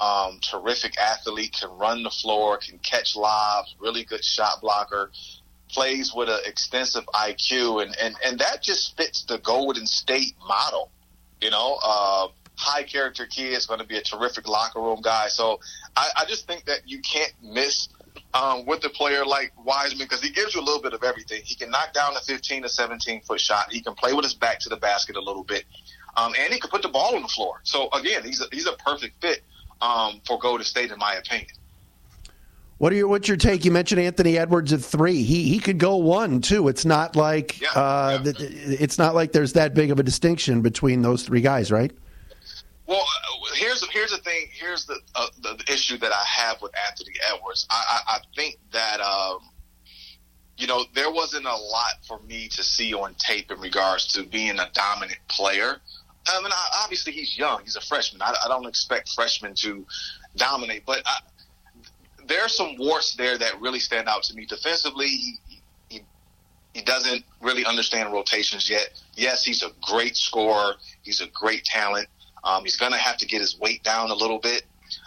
um, 0.00 0.40
terrific 0.42 0.98
athlete, 0.98 1.56
can 1.58 1.70
run 1.70 2.02
the 2.02 2.10
floor, 2.10 2.58
can 2.58 2.78
catch 2.78 3.16
lobs, 3.16 3.74
really 3.78 4.04
good 4.04 4.24
shot 4.24 4.60
blocker. 4.60 5.10
Plays 5.68 6.14
with 6.14 6.28
an 6.28 6.38
extensive 6.46 7.04
IQ, 7.06 7.82
and, 7.82 7.96
and, 8.00 8.14
and 8.24 8.38
that 8.38 8.62
just 8.62 8.96
fits 8.96 9.24
the 9.24 9.38
Golden 9.38 9.84
State 9.86 10.34
model. 10.46 10.90
You 11.40 11.50
know, 11.50 11.78
uh, 11.82 12.28
high 12.56 12.82
character 12.82 13.26
kid. 13.26 13.52
Is 13.52 13.66
going 13.66 13.80
to 13.80 13.86
be 13.86 13.96
a 13.96 14.02
terrific 14.02 14.48
locker 14.48 14.80
room 14.80 15.00
guy. 15.02 15.28
So 15.28 15.60
I, 15.96 16.08
I 16.18 16.24
just 16.26 16.46
think 16.46 16.64
that 16.66 16.80
you 16.86 17.00
can't 17.00 17.32
miss 17.42 17.88
um, 18.34 18.66
with 18.66 18.84
a 18.84 18.90
player 18.90 19.24
like 19.24 19.52
Wiseman 19.64 20.06
because 20.06 20.22
he 20.22 20.30
gives 20.30 20.54
you 20.54 20.60
a 20.60 20.64
little 20.64 20.82
bit 20.82 20.92
of 20.92 21.02
everything. 21.02 21.42
He 21.44 21.54
can 21.54 21.70
knock 21.70 21.92
down 21.92 22.16
a 22.16 22.20
15 22.20 22.62
to 22.62 22.68
17 22.68 23.22
foot 23.22 23.40
shot. 23.40 23.72
He 23.72 23.80
can 23.80 23.94
play 23.94 24.12
with 24.12 24.24
his 24.24 24.34
back 24.34 24.60
to 24.60 24.68
the 24.68 24.76
basket 24.76 25.16
a 25.16 25.20
little 25.20 25.44
bit, 25.44 25.64
um, 26.16 26.34
and 26.38 26.52
he 26.52 26.60
can 26.60 26.70
put 26.70 26.82
the 26.82 26.88
ball 26.88 27.16
on 27.16 27.22
the 27.22 27.28
floor. 27.28 27.60
So 27.64 27.88
again, 27.92 28.24
he's 28.24 28.40
a, 28.40 28.46
he's 28.52 28.66
a 28.66 28.74
perfect 28.74 29.20
fit 29.20 29.42
um, 29.80 30.20
for 30.26 30.38
Golden 30.38 30.64
State, 30.64 30.90
in 30.90 30.98
my 30.98 31.14
opinion. 31.14 31.50
What 32.78 32.92
are 32.92 32.96
your 32.96 33.08
what's 33.08 33.26
your 33.26 33.38
take? 33.38 33.64
You 33.64 33.70
mentioned 33.70 34.02
Anthony 34.02 34.36
Edwards 34.36 34.70
at 34.72 34.82
three. 34.82 35.22
He 35.22 35.44
he 35.44 35.60
could 35.60 35.78
go 35.78 35.96
one 35.96 36.42
too. 36.42 36.68
It's 36.68 36.84
not 36.84 37.16
like 37.16 37.58
yeah, 37.58 37.70
uh, 37.70 38.22
yeah. 38.22 38.32
it's 38.38 38.98
not 38.98 39.14
like 39.14 39.32
there's 39.32 39.54
that 39.54 39.72
big 39.72 39.90
of 39.90 39.98
a 39.98 40.02
distinction 40.02 40.60
between 40.60 41.00
those 41.00 41.22
three 41.22 41.40
guys, 41.40 41.72
right? 41.72 41.90
Well, 42.86 43.00
uh, 43.00 43.54
here's 43.54 43.84
here's 43.90 44.12
the 44.12 44.18
thing. 44.18 44.46
Here's 44.52 44.86
the, 44.86 44.98
uh, 45.14 45.26
the, 45.42 45.54
the 45.54 45.72
issue 45.72 45.98
that 45.98 46.12
I 46.12 46.24
have 46.24 46.62
with 46.62 46.72
Anthony 46.88 47.14
Edwards. 47.32 47.66
I, 47.68 47.84
I, 47.88 48.14
I 48.14 48.18
think 48.36 48.58
that 48.72 49.00
um, 49.00 49.40
you 50.56 50.66
know 50.68 50.84
there 50.94 51.10
wasn't 51.10 51.46
a 51.46 51.56
lot 51.56 51.94
for 52.06 52.20
me 52.20 52.48
to 52.48 52.62
see 52.62 52.94
on 52.94 53.14
tape 53.14 53.50
in 53.50 53.60
regards 53.60 54.06
to 54.12 54.22
being 54.22 54.58
a 54.60 54.70
dominant 54.72 55.18
player. 55.28 55.80
I 56.28 56.42
mean, 56.42 56.52
I, 56.52 56.82
obviously 56.82 57.12
he's 57.12 57.36
young. 57.36 57.62
He's 57.62 57.76
a 57.76 57.80
freshman. 57.80 58.22
I, 58.22 58.34
I 58.44 58.48
don't 58.48 58.66
expect 58.66 59.10
freshmen 59.14 59.54
to 59.56 59.84
dominate, 60.36 60.84
but 60.86 61.02
I, 61.06 61.18
there 62.26 62.42
are 62.42 62.48
some 62.48 62.76
warts 62.78 63.14
there 63.14 63.36
that 63.38 63.60
really 63.60 63.80
stand 63.80 64.08
out 64.08 64.22
to 64.24 64.34
me. 64.34 64.46
Defensively, 64.46 65.08
he, 65.08 65.38
he 65.88 66.02
he 66.72 66.82
doesn't 66.82 67.24
really 67.40 67.64
understand 67.64 68.12
rotations 68.12 68.70
yet. 68.70 68.90
Yes, 69.16 69.44
he's 69.44 69.64
a 69.64 69.70
great 69.82 70.16
scorer. 70.16 70.74
He's 71.02 71.20
a 71.20 71.26
great 71.28 71.64
talent 71.64 72.06
um, 72.44 72.64
he's 72.64 72.76
going 72.76 72.92
to 72.92 72.98
have 72.98 73.16
to 73.18 73.26
get 73.26 73.40
his 73.40 73.58
weight 73.58 73.82
down 73.82 74.10
a 74.10 74.14
little 74.14 74.38
bit. 74.38 74.62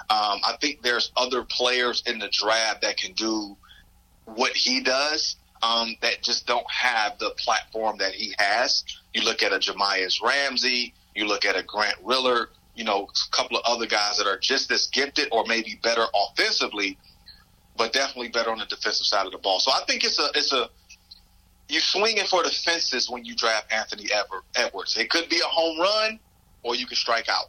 Um, 0.09 0.41
I 0.43 0.55
think 0.59 0.81
there's 0.81 1.11
other 1.15 1.43
players 1.43 2.03
in 2.05 2.19
the 2.19 2.29
draft 2.29 2.81
that 2.81 2.97
can 2.97 3.13
do 3.13 3.55
what 4.25 4.51
he 4.51 4.81
does 4.81 5.37
um, 5.61 5.95
that 6.01 6.21
just 6.21 6.47
don't 6.47 6.69
have 6.69 7.17
the 7.19 7.31
platform 7.37 7.97
that 7.99 8.13
he 8.13 8.33
has. 8.37 8.83
You 9.13 9.21
look 9.23 9.43
at 9.43 9.51
a 9.51 9.57
Jahmi'us 9.57 10.21
Ramsey, 10.21 10.93
you 11.15 11.25
look 11.27 11.45
at 11.45 11.55
a 11.55 11.63
Grant 11.63 11.97
Riller, 12.03 12.49
you 12.75 12.83
know, 12.83 13.07
a 13.07 13.35
couple 13.35 13.57
of 13.57 13.63
other 13.65 13.85
guys 13.85 14.17
that 14.17 14.27
are 14.27 14.37
just 14.37 14.71
as 14.71 14.87
gifted 14.87 15.27
or 15.31 15.45
maybe 15.47 15.79
better 15.81 16.05
offensively, 16.15 16.97
but 17.77 17.93
definitely 17.93 18.29
better 18.29 18.51
on 18.51 18.59
the 18.59 18.65
defensive 18.65 19.05
side 19.05 19.25
of 19.25 19.31
the 19.31 19.37
ball. 19.37 19.59
So 19.59 19.71
I 19.71 19.81
think 19.85 20.03
it's 20.03 20.19
a 20.19 20.29
it's 20.35 20.53
a 20.53 20.69
you 21.67 21.79
swinging 21.79 22.25
for 22.25 22.41
the 22.41 22.49
fences 22.49 23.09
when 23.09 23.25
you 23.25 23.35
draft 23.35 23.71
Anthony 23.71 24.09
Edwards. 24.55 24.97
It 24.97 25.09
could 25.09 25.29
be 25.29 25.37
a 25.37 25.47
home 25.47 25.79
run 25.79 26.19
or 26.63 26.75
you 26.75 26.85
can 26.85 26.95
strike 26.95 27.29
out. 27.29 27.45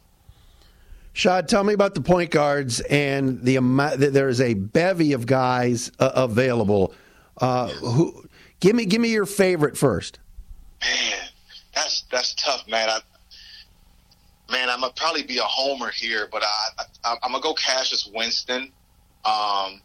Shad, 1.13 1.49
tell 1.49 1.63
me 1.63 1.73
about 1.73 1.93
the 1.93 2.01
point 2.01 2.31
guards 2.31 2.79
and 2.81 3.41
the 3.43 3.57
amount. 3.57 3.99
There 3.99 4.29
is 4.29 4.39
a 4.39 4.53
bevy 4.53 5.11
of 5.13 5.25
guys 5.25 5.91
uh, 5.99 6.11
available. 6.15 6.93
Uh, 7.37 7.67
who? 7.67 8.25
Give 8.61 8.75
me, 8.75 8.85
give 8.85 9.01
me 9.01 9.09
your 9.09 9.25
favorite 9.25 9.77
first. 9.77 10.19
Man, 10.81 11.19
that's 11.75 12.03
that's 12.11 12.33
tough, 12.35 12.65
man. 12.67 12.89
I, 12.89 12.99
man, 14.51 14.69
I'm 14.69 14.81
gonna 14.81 14.93
probably 14.95 15.23
be 15.23 15.37
a 15.39 15.43
homer 15.43 15.91
here, 15.91 16.29
but 16.31 16.43
I, 16.43 16.83
I 17.03 17.11
am 17.23 17.31
gonna 17.31 17.41
go 17.41 17.53
Cassius 17.55 18.09
Winston, 18.13 18.71
um, 19.25 19.81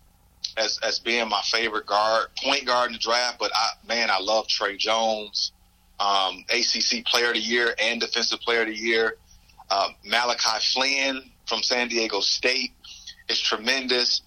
as 0.57 0.79
as 0.83 1.01
being 1.01 1.29
my 1.29 1.41
favorite 1.45 1.87
guard, 1.87 2.29
point 2.37 2.67
guard 2.67 2.89
in 2.89 2.93
the 2.93 2.99
draft. 2.99 3.39
But 3.39 3.51
I, 3.55 3.71
man, 3.89 4.11
I 4.11 4.21
love 4.21 4.47
Tre 4.47 4.77
Jones 4.77 5.53
um, 6.01 6.45
ACC 6.51 7.05
Player 7.05 7.29
of 7.29 7.35
the 7.35 7.41
Year 7.41 7.75
and 7.81 8.01
Defensive 8.01 8.41
Player 8.41 8.63
of 8.63 8.69
the 8.69 8.77
Year. 8.77 9.17
Uh, 9.71 9.89
Malachi 10.05 10.65
Flynn 10.73 11.31
from 11.47 11.63
San 11.63 11.89
Diego 11.89 12.21
State 12.21 12.73
is 13.29 13.41
tremendous. 13.41 14.23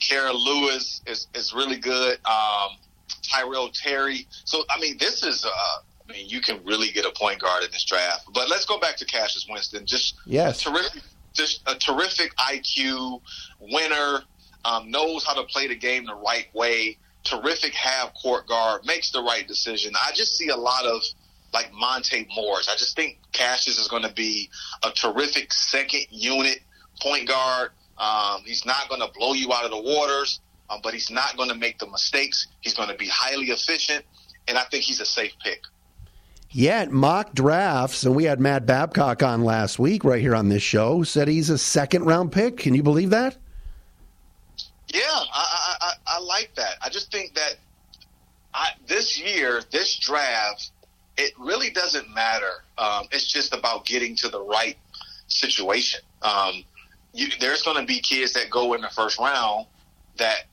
Kira 0.00 0.34
Lewis 0.34 1.00
is, 1.06 1.28
is 1.34 1.54
really 1.54 1.78
good. 1.78 2.18
Um, 2.26 2.76
Tyrell 3.22 3.70
Terry. 3.70 4.26
So, 4.44 4.64
I 4.68 4.80
mean, 4.80 4.98
this 4.98 5.22
is, 5.22 5.44
uh, 5.44 5.48
I 5.48 6.12
mean, 6.12 6.28
you 6.28 6.40
can 6.40 6.62
really 6.64 6.90
get 6.90 7.04
a 7.04 7.12
point 7.12 7.40
guard 7.40 7.62
in 7.62 7.70
this 7.70 7.84
draft. 7.84 8.26
But 8.34 8.50
let's 8.50 8.66
go 8.66 8.78
back 8.78 8.96
to 8.96 9.04
Cassius 9.04 9.46
Winston. 9.48 9.86
Just 9.86 10.16
yes. 10.26 10.60
terrific, 10.60 11.02
just 11.32 11.62
a 11.66 11.74
terrific 11.76 12.34
IQ 12.36 13.20
winner, 13.60 14.20
um, 14.64 14.90
knows 14.90 15.24
how 15.24 15.34
to 15.34 15.44
play 15.44 15.68
the 15.68 15.76
game 15.76 16.04
the 16.06 16.14
right 16.14 16.48
way 16.54 16.98
terrific 17.24 17.74
half 17.74 18.14
court 18.14 18.46
guard, 18.48 18.84
makes 18.84 19.10
the 19.10 19.22
right 19.22 19.46
decision. 19.46 19.92
I 19.94 20.12
just 20.14 20.36
see 20.36 20.48
a 20.48 20.56
lot 20.56 20.84
of 20.84 21.02
like 21.52 21.72
Monte 21.72 22.26
Morris. 22.34 22.68
I 22.68 22.76
just 22.76 22.96
think 22.96 23.18
Cassius 23.32 23.78
is 23.78 23.88
going 23.88 24.02
to 24.02 24.12
be 24.12 24.50
a 24.82 24.90
terrific 24.90 25.52
second 25.52 26.06
unit 26.10 26.60
point 27.00 27.28
guard. 27.28 27.70
Um, 27.98 28.42
he's 28.44 28.64
not 28.64 28.88
going 28.88 29.00
to 29.00 29.08
blow 29.16 29.34
you 29.34 29.52
out 29.52 29.64
of 29.64 29.70
the 29.70 29.80
waters, 29.80 30.40
um, 30.70 30.80
but 30.82 30.94
he's 30.94 31.10
not 31.10 31.36
going 31.36 31.50
to 31.50 31.54
make 31.54 31.78
the 31.78 31.86
mistakes. 31.86 32.48
He's 32.60 32.74
going 32.74 32.88
to 32.88 32.96
be 32.96 33.06
highly 33.06 33.46
efficient, 33.46 34.04
and 34.48 34.56
I 34.56 34.62
think 34.64 34.84
he's 34.84 35.00
a 35.00 35.04
safe 35.04 35.32
pick. 35.42 35.62
Yet 36.50 36.90
mock 36.90 37.34
drafts, 37.34 38.04
and 38.04 38.14
we 38.14 38.24
had 38.24 38.38
Matt 38.38 38.66
Babcock 38.66 39.22
on 39.22 39.42
last 39.42 39.78
week 39.78 40.04
right 40.04 40.20
here 40.20 40.34
on 40.34 40.48
this 40.48 40.62
show, 40.62 41.02
said 41.02 41.28
he's 41.28 41.48
a 41.48 41.56
second 41.56 42.04
round 42.04 42.32
pick. 42.32 42.58
Can 42.58 42.74
you 42.74 42.82
believe 42.82 43.10
that? 43.10 43.36
Yeah, 44.92 45.00
I, 45.06 45.76
I, 45.80 45.92
I 46.06 46.20
like 46.20 46.52
that. 46.56 46.74
I 46.82 46.90
just 46.90 47.10
think 47.10 47.34
that 47.34 47.54
I, 48.52 48.70
this 48.86 49.18
year, 49.18 49.62
this 49.70 49.98
draft, 49.98 50.70
it 51.16 51.32
really 51.38 51.70
doesn't 51.70 52.12
matter. 52.14 52.62
Um, 52.76 53.06
it's 53.10 53.26
just 53.26 53.54
about 53.54 53.86
getting 53.86 54.14
to 54.16 54.28
the 54.28 54.40
right 54.40 54.76
situation. 55.28 56.00
Um, 56.20 56.64
you, 57.14 57.28
there's 57.40 57.62
going 57.62 57.78
to 57.78 57.86
be 57.86 58.00
kids 58.00 58.34
that 58.34 58.50
go 58.50 58.74
in 58.74 58.82
the 58.82 58.90
first 58.90 59.18
round 59.18 59.66
that 60.18 60.44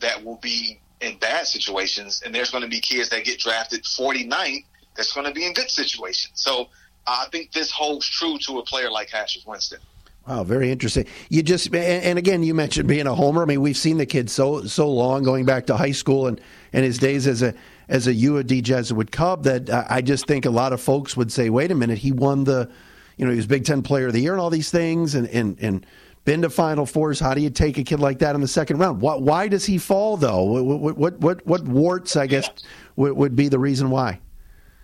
that 0.00 0.22
will 0.22 0.36
be 0.36 0.78
in 1.00 1.16
bad 1.18 1.46
situations, 1.46 2.22
and 2.24 2.34
there's 2.34 2.50
going 2.50 2.62
to 2.62 2.68
be 2.68 2.80
kids 2.80 3.08
that 3.08 3.24
get 3.24 3.38
drafted 3.38 3.84
49th 3.84 4.64
that's 4.96 5.12
going 5.12 5.26
to 5.26 5.32
be 5.32 5.46
in 5.46 5.54
good 5.54 5.70
situations. 5.70 6.32
So 6.34 6.68
I 7.06 7.26
think 7.32 7.52
this 7.52 7.70
holds 7.70 8.06
true 8.06 8.38
to 8.46 8.58
a 8.58 8.64
player 8.64 8.90
like 8.90 9.10
Cassius 9.10 9.46
Winston. 9.46 9.80
Wow, 10.26 10.44
very 10.44 10.70
interesting. 10.70 11.06
You 11.30 11.42
just 11.42 11.74
and 11.74 12.18
again, 12.18 12.44
you 12.44 12.54
mentioned 12.54 12.86
being 12.88 13.08
a 13.08 13.14
homer. 13.14 13.42
I 13.42 13.44
mean, 13.44 13.60
we've 13.60 13.76
seen 13.76 13.98
the 13.98 14.06
kid 14.06 14.30
so 14.30 14.62
so 14.64 14.88
long, 14.88 15.24
going 15.24 15.44
back 15.44 15.66
to 15.66 15.76
high 15.76 15.90
school 15.90 16.28
and 16.28 16.40
and 16.72 16.84
his 16.84 16.98
days 16.98 17.26
as 17.26 17.42
a 17.42 17.54
as 17.88 18.06
a 18.06 18.14
U 18.14 18.38
of 18.38 18.46
D 18.46 18.62
Jesuit 18.62 19.10
Cub. 19.10 19.42
That 19.42 19.68
I 19.90 20.00
just 20.00 20.26
think 20.28 20.44
a 20.44 20.50
lot 20.50 20.72
of 20.72 20.80
folks 20.80 21.16
would 21.16 21.32
say, 21.32 21.50
"Wait 21.50 21.72
a 21.72 21.74
minute, 21.74 21.98
he 21.98 22.12
won 22.12 22.44
the, 22.44 22.70
you 23.16 23.24
know, 23.24 23.32
he 23.32 23.36
was 23.36 23.48
Big 23.48 23.64
Ten 23.64 23.82
Player 23.82 24.06
of 24.06 24.12
the 24.12 24.20
Year 24.20 24.32
and 24.32 24.40
all 24.40 24.50
these 24.50 24.70
things, 24.70 25.16
and 25.16 25.26
and 25.28 25.58
and 25.60 25.84
been 26.24 26.42
to 26.42 26.50
Final 26.50 26.86
Fours. 26.86 27.18
How 27.18 27.34
do 27.34 27.40
you 27.40 27.50
take 27.50 27.78
a 27.78 27.82
kid 27.82 27.98
like 27.98 28.20
that 28.20 28.36
in 28.36 28.40
the 28.40 28.48
second 28.48 28.78
round? 28.78 29.00
What, 29.00 29.22
why 29.22 29.48
does 29.48 29.64
he 29.64 29.76
fall 29.76 30.16
though? 30.16 30.44
What 30.44 30.96
what 30.96 31.18
what, 31.18 31.46
what 31.46 31.64
warts? 31.64 32.14
I 32.14 32.28
guess 32.28 32.48
would, 32.94 33.14
would 33.14 33.34
be 33.34 33.48
the 33.48 33.58
reason 33.58 33.90
why. 33.90 34.20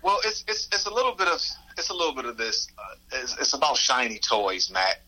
Well, 0.01 0.19
it's 0.25 0.43
it's 0.49 0.67
it's 0.73 0.85
a 0.85 0.93
little 0.93 1.15
bit 1.15 1.29
of 1.29 1.41
it's 1.77 1.89
a 1.89 1.93
little 1.93 2.13
bit 2.13 2.25
of 2.25 2.35
this. 2.35 2.67
Uh, 2.77 2.95
it's, 3.13 3.37
it's 3.37 3.53
about 3.53 3.77
shiny 3.77 4.19
toys, 4.19 4.69
Matt. 4.69 5.01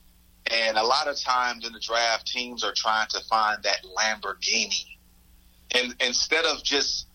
And 0.50 0.77
a 0.77 0.83
lot 0.83 1.07
of 1.07 1.19
times 1.19 1.65
in 1.65 1.74
the 1.74 1.79
draft, 1.79 2.27
teams 2.27 2.63
are 2.63 2.74
trying 2.75 3.07
to 3.10 3.19
find 3.21 3.62
that 3.63 3.86
Lamborghini. 3.98 4.86
And 5.74 5.95
instead 6.01 6.45
of 6.45 6.63
just 6.63 7.07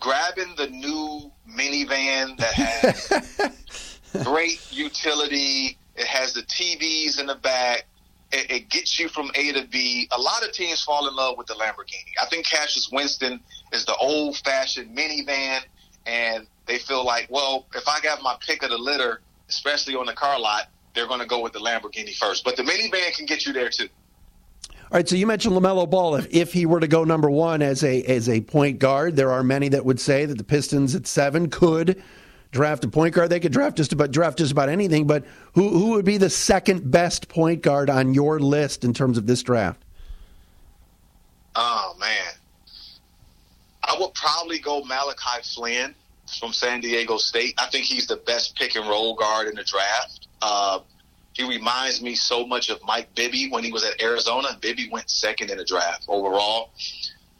grabbing 0.00 0.54
the 0.56 0.66
new 0.68 1.30
minivan 1.48 2.36
that 2.38 2.52
has 2.52 3.98
great 4.24 4.60
utility, 4.70 5.78
it 5.94 6.06
has 6.06 6.34
the 6.34 6.42
TVs 6.42 7.20
in 7.20 7.26
the 7.26 7.36
back, 7.36 7.86
it, 8.32 8.50
it, 8.50 8.68
gets 8.68 8.98
you 8.98 9.08
from 9.08 9.30
A 9.34 9.52
to 9.52 9.66
B. 9.68 10.08
A 10.10 10.20
lot 10.20 10.42
of 10.42 10.52
teams 10.52 10.82
fall 10.82 11.06
in 11.06 11.14
love 11.14 11.36
with 11.38 11.46
the 11.46 11.54
Lamborghini. 11.54 12.12
I 12.20 12.26
think 12.26 12.46
Cassius 12.46 12.90
Winston 12.90 13.40
is 13.72 13.84
the 13.84 13.94
old 13.96 14.36
fashioned 14.38 14.96
minivan, 14.96 15.60
and 16.06 16.46
they 16.66 16.78
feel 16.78 17.04
like, 17.04 17.28
well, 17.30 17.66
if 17.74 17.86
I 17.86 18.00
got 18.00 18.22
my 18.22 18.36
pick 18.40 18.62
of 18.62 18.70
the 18.70 18.78
litter, 18.78 19.20
especially 19.48 19.94
on 19.94 20.06
the 20.06 20.14
car 20.14 20.40
lot, 20.40 20.68
they're 20.94 21.06
going 21.06 21.20
to 21.20 21.26
go 21.26 21.40
with 21.40 21.52
the 21.52 21.58
Lamborghini 21.58 22.14
first. 22.16 22.44
But 22.44 22.56
the 22.56 22.62
minivan 22.62 23.14
can 23.16 23.26
get 23.26 23.46
you 23.46 23.52
there 23.52 23.68
too. 23.68 23.88
All 24.70 24.98
right, 24.98 25.08
so 25.08 25.16
you 25.16 25.26
mentioned 25.26 25.54
LaMelo 25.54 25.88
Ball. 25.88 26.16
If, 26.16 26.26
if 26.30 26.52
he 26.52 26.66
were 26.66 26.80
to 26.80 26.86
go 26.86 27.04
number 27.04 27.30
one 27.30 27.62
as 27.62 27.82
a 27.82 28.02
as 28.02 28.28
a 28.28 28.42
point 28.42 28.78
guard, 28.78 29.16
there 29.16 29.32
are 29.32 29.42
many 29.42 29.70
that 29.70 29.86
would 29.86 29.98
say 29.98 30.26
that 30.26 30.36
the 30.36 30.44
Pistons 30.44 30.94
at 30.94 31.06
seven 31.06 31.48
could 31.48 32.02
draft 32.50 32.84
a 32.84 32.88
point 32.88 33.14
guard. 33.14 33.30
They 33.30 33.40
could 33.40 33.52
draft 33.52 33.78
just 33.78 33.94
about 33.94 34.10
draft 34.10 34.36
just 34.36 34.52
about 34.52 34.68
anything. 34.68 35.06
But 35.06 35.24
who 35.54 35.70
who 35.70 35.90
would 35.90 36.04
be 36.04 36.18
the 36.18 36.28
second 36.28 36.90
best 36.90 37.28
point 37.28 37.62
guard 37.62 37.88
on 37.88 38.12
your 38.12 38.38
list 38.38 38.84
in 38.84 38.92
terms 38.92 39.16
of 39.16 39.26
this 39.26 39.42
draft? 39.42 39.82
Oh 41.56 41.96
man, 41.98 42.34
I 43.82 43.96
would 43.98 44.12
probably 44.12 44.58
go 44.58 44.84
Malachi 44.84 45.42
Flynn 45.54 45.94
from 46.38 46.52
San 46.52 46.80
Diego 46.80 47.16
State. 47.16 47.54
I 47.58 47.66
think 47.66 47.84
he's 47.84 48.06
the 48.06 48.16
best 48.16 48.56
pick 48.56 48.76
and 48.76 48.88
roll 48.88 49.14
guard 49.14 49.48
in 49.48 49.54
the 49.54 49.64
draft. 49.64 50.28
Uh, 50.40 50.80
he 51.32 51.48
reminds 51.48 52.02
me 52.02 52.14
so 52.14 52.46
much 52.46 52.68
of 52.68 52.82
Mike 52.84 53.14
Bibby 53.14 53.48
when 53.48 53.64
he 53.64 53.72
was 53.72 53.84
at 53.84 54.02
Arizona. 54.02 54.48
Bibby 54.60 54.88
went 54.90 55.08
second 55.08 55.50
in 55.50 55.58
the 55.58 55.64
draft 55.64 56.04
overall. 56.08 56.72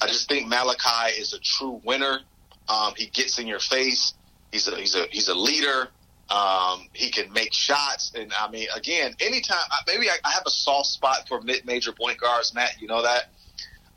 I 0.01 0.07
just 0.07 0.29
think 0.29 0.49
Malachi 0.49 1.21
is 1.21 1.33
a 1.33 1.39
true 1.39 1.81
winner. 1.85 2.21
Um, 2.69 2.95
he 2.97 3.07
gets 3.07 3.39
in 3.39 3.47
your 3.47 3.61
face. 3.61 4.15
He's 4.51 4.67
a 4.69 4.77
he's 4.77 4.95
a 4.95 5.07
he's 5.11 5.29
a 5.29 5.35
leader. 5.35 5.89
Um, 6.31 6.89
he 6.95 7.11
can 7.11 7.31
make 7.33 7.53
shots, 7.53 8.13
and 8.15 8.33
I 8.33 8.51
mean, 8.51 8.67
again, 8.75 9.15
anytime 9.21 9.59
maybe 9.87 10.09
I, 10.09 10.17
I 10.25 10.31
have 10.31 10.45
a 10.47 10.51
soft 10.51 10.87
spot 10.87 11.29
for 11.29 11.43
mid-major 11.43 11.93
point 11.93 12.19
guards, 12.19 12.55
Matt. 12.55 12.81
You 12.81 12.89
know 12.89 13.03
that. 13.03 13.25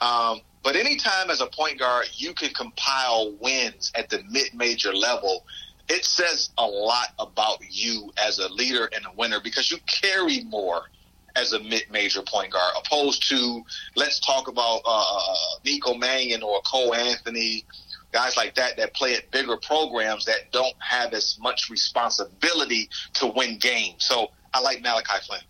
Um, 0.01 0.41
but 0.65 0.75
anytime 0.75 1.29
as 1.29 1.41
a 1.41 1.45
point 1.45 1.77
guard 1.77 2.07
you 2.15 2.33
can 2.33 2.49
compile 2.49 3.31
wins 3.39 3.91
at 3.93 4.09
the 4.09 4.21
mid-major 4.31 4.93
level, 4.93 5.45
it 5.87 6.03
says 6.03 6.49
a 6.57 6.65
lot 6.65 7.09
about 7.19 7.59
you 7.69 8.11
as 8.17 8.39
a 8.39 8.49
leader 8.49 8.89
and 8.93 9.05
a 9.05 9.11
winner 9.15 9.39
because 9.39 9.69
you 9.69 9.77
carry 9.85 10.43
more 10.45 10.89
as 11.35 11.53
a 11.53 11.59
mid-major 11.59 12.23
point 12.23 12.51
guard 12.51 12.73
opposed 12.83 13.29
to 13.29 13.61
let's 13.95 14.19
talk 14.21 14.47
about 14.47 14.81
uh, 14.85 14.89
uh, 14.89 15.31
uh 15.31 15.35
Nico 15.63 15.93
Mannion 15.93 16.41
or 16.41 16.59
Cole 16.61 16.95
Anthony, 16.95 17.63
guys 18.11 18.35
like 18.35 18.55
that 18.55 18.75
that 18.77 18.95
play 18.95 19.13
at 19.13 19.29
bigger 19.29 19.57
programs 19.57 20.25
that 20.25 20.51
don't 20.51 20.73
have 20.79 21.13
as 21.13 21.37
much 21.39 21.69
responsibility 21.69 22.89
to 23.13 23.27
win 23.27 23.59
games. 23.59 24.03
So 24.05 24.31
I 24.51 24.61
like 24.61 24.81
Malachi 24.81 25.19
Flynn. 25.27 25.41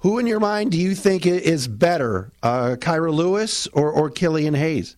Who 0.00 0.18
in 0.18 0.26
your 0.26 0.40
mind 0.40 0.72
do 0.72 0.78
you 0.78 0.94
think 0.94 1.26
is 1.26 1.66
better, 1.66 2.30
uh, 2.42 2.76
Kira 2.78 3.12
Lewis 3.12 3.66
or, 3.68 3.90
or 3.90 4.10
Killian 4.10 4.54
Hayes? 4.54 4.96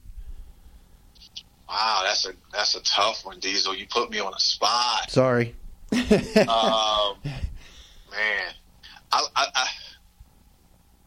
Wow, 1.68 2.02
that's 2.04 2.26
a 2.26 2.32
that's 2.52 2.74
a 2.74 2.82
tough 2.82 3.24
one, 3.24 3.38
Diesel. 3.38 3.74
You 3.74 3.86
put 3.86 4.10
me 4.10 4.18
on 4.18 4.34
a 4.34 4.40
spot. 4.40 5.10
Sorry. 5.10 5.54
um, 5.92 7.16
man, 8.10 8.52
I, 9.12 9.26
I, 9.36 9.46
I, 9.54 9.68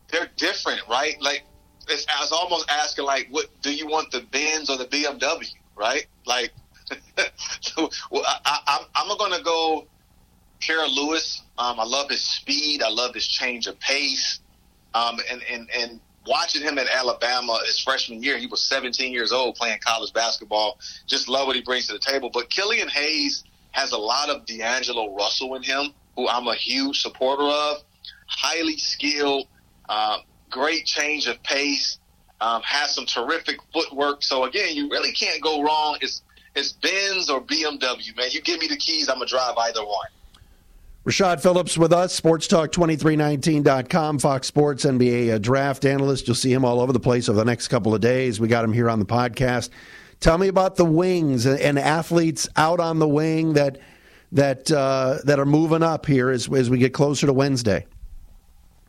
they're 0.10 0.30
different, 0.38 0.82
right? 0.90 1.22
Like, 1.22 1.44
it's, 1.90 2.06
I 2.08 2.22
was 2.22 2.32
almost 2.32 2.70
asking, 2.70 3.06
like, 3.06 3.28
what 3.30 3.48
do 3.62 3.74
you 3.74 3.88
want 3.88 4.12
the 4.12 4.22
Benz 4.22 4.70
or 4.70 4.78
the 4.78 4.86
BMW, 4.86 5.54
right? 5.76 6.06
Like, 6.26 6.54
so, 7.62 7.90
well, 8.10 8.24
I, 8.26 8.60
I, 8.68 8.86
I'm 8.96 9.18
going 9.18 9.34
to 9.34 9.44
go 9.44 9.88
Kira 10.68 10.88
Lewis. 10.94 11.42
Um, 11.58 11.80
I 11.80 11.84
love 11.84 12.10
his 12.10 12.24
speed. 12.24 12.82
I 12.82 12.90
love 12.90 13.14
his 13.14 13.28
change 13.28 13.68
of 13.68 13.80
pace. 13.80 14.40
Um, 14.94 15.20
and, 15.32 15.42
and, 15.52 15.70
and 15.76 16.00
watching 16.28 16.62
him 16.62 16.78
at 16.78 16.88
Alabama 16.88 17.60
his 17.66 17.80
freshman 17.80 18.24
year, 18.24 18.38
he 18.38 18.48
was 18.48 18.64
17 18.64 19.12
years 19.12 19.32
old 19.32 19.56
playing 19.56 19.80
college 19.86 20.14
basketball. 20.14 20.80
Just 21.08 21.28
love 21.28 21.48
what 21.48 21.56
he 21.56 21.62
brings 21.62 21.88
to 21.88 21.94
the 21.94 22.00
table. 22.00 22.30
But 22.32 22.50
Killian 22.50 22.88
Hayes 22.90 23.44
has 23.72 23.92
a 23.92 23.98
lot 23.98 24.30
of 24.30 24.46
D'Angelo 24.46 25.16
Russell 25.16 25.56
in 25.56 25.64
him, 25.64 25.94
who 26.16 26.28
I'm 26.28 26.48
a 26.48 26.56
huge 26.56 27.02
supporter 27.02 27.44
of. 27.44 27.78
Highly 28.28 28.78
skilled, 28.78 29.48
um, 29.90 30.22
great 30.50 30.86
change 30.86 31.28
of 31.28 31.42
pace, 31.44 32.00
um, 32.42 32.62
has 32.64 32.94
some 32.94 33.06
terrific 33.06 33.58
footwork. 33.74 34.24
So 34.24 34.46
again, 34.46 34.76
you 34.76 34.90
really 34.90 35.12
can't 35.12 35.42
go 35.42 35.62
wrong. 35.62 35.98
It's 36.02 36.22
it's 36.56 36.74
Benz 36.74 37.32
or 37.32 37.42
BMW, 37.42 38.16
man. 38.16 38.28
You 38.30 38.42
give 38.42 38.60
me 38.60 38.68
the 38.68 38.78
keys, 38.78 39.10
I'm 39.10 39.16
gonna 39.16 39.26
drive 39.26 39.58
either 39.58 39.84
one. 39.84 40.08
Rashad 41.06 41.42
Phillips 41.42 41.78
with 41.78 41.92
us, 41.92 42.18
SportsTalk23919.com, 42.22 44.20
Fox 44.20 44.48
Sports 44.48 44.86
NBA 44.86 45.34
uh, 45.34 45.38
draft 45.38 45.84
analyst. 45.84 46.28
You'll 46.28 46.36
see 46.36 46.54
him 46.54 46.64
all 46.64 46.80
over 46.80 46.94
the 46.94 47.00
place 47.00 47.28
over 47.28 47.38
the 47.38 47.44
next 47.44 47.68
couple 47.68 47.94
of 47.94 48.00
days. 48.00 48.40
We 48.40 48.48
got 48.48 48.64
him 48.64 48.72
here 48.72 48.90
on 48.90 49.00
the 49.00 49.06
podcast. 49.06 49.70
Tell 50.22 50.38
me 50.38 50.48
about 50.48 50.78
the 50.78 50.86
wings 50.86 51.46
and 51.46 51.78
athletes 51.78 52.48
out 52.56 52.80
on 52.80 53.00
the 53.00 53.08
wing 53.08 53.52
that 53.54 53.80
that 54.32 54.72
uh, 54.72 55.18
that 55.26 55.40
are 55.40 55.46
moving 55.46 55.84
up 55.84 56.06
here 56.06 56.30
as, 56.30 56.52
as 56.54 56.70
we 56.70 56.78
get 56.78 56.94
closer 56.94 57.28
to 57.28 57.34
Wednesday. 57.34 57.86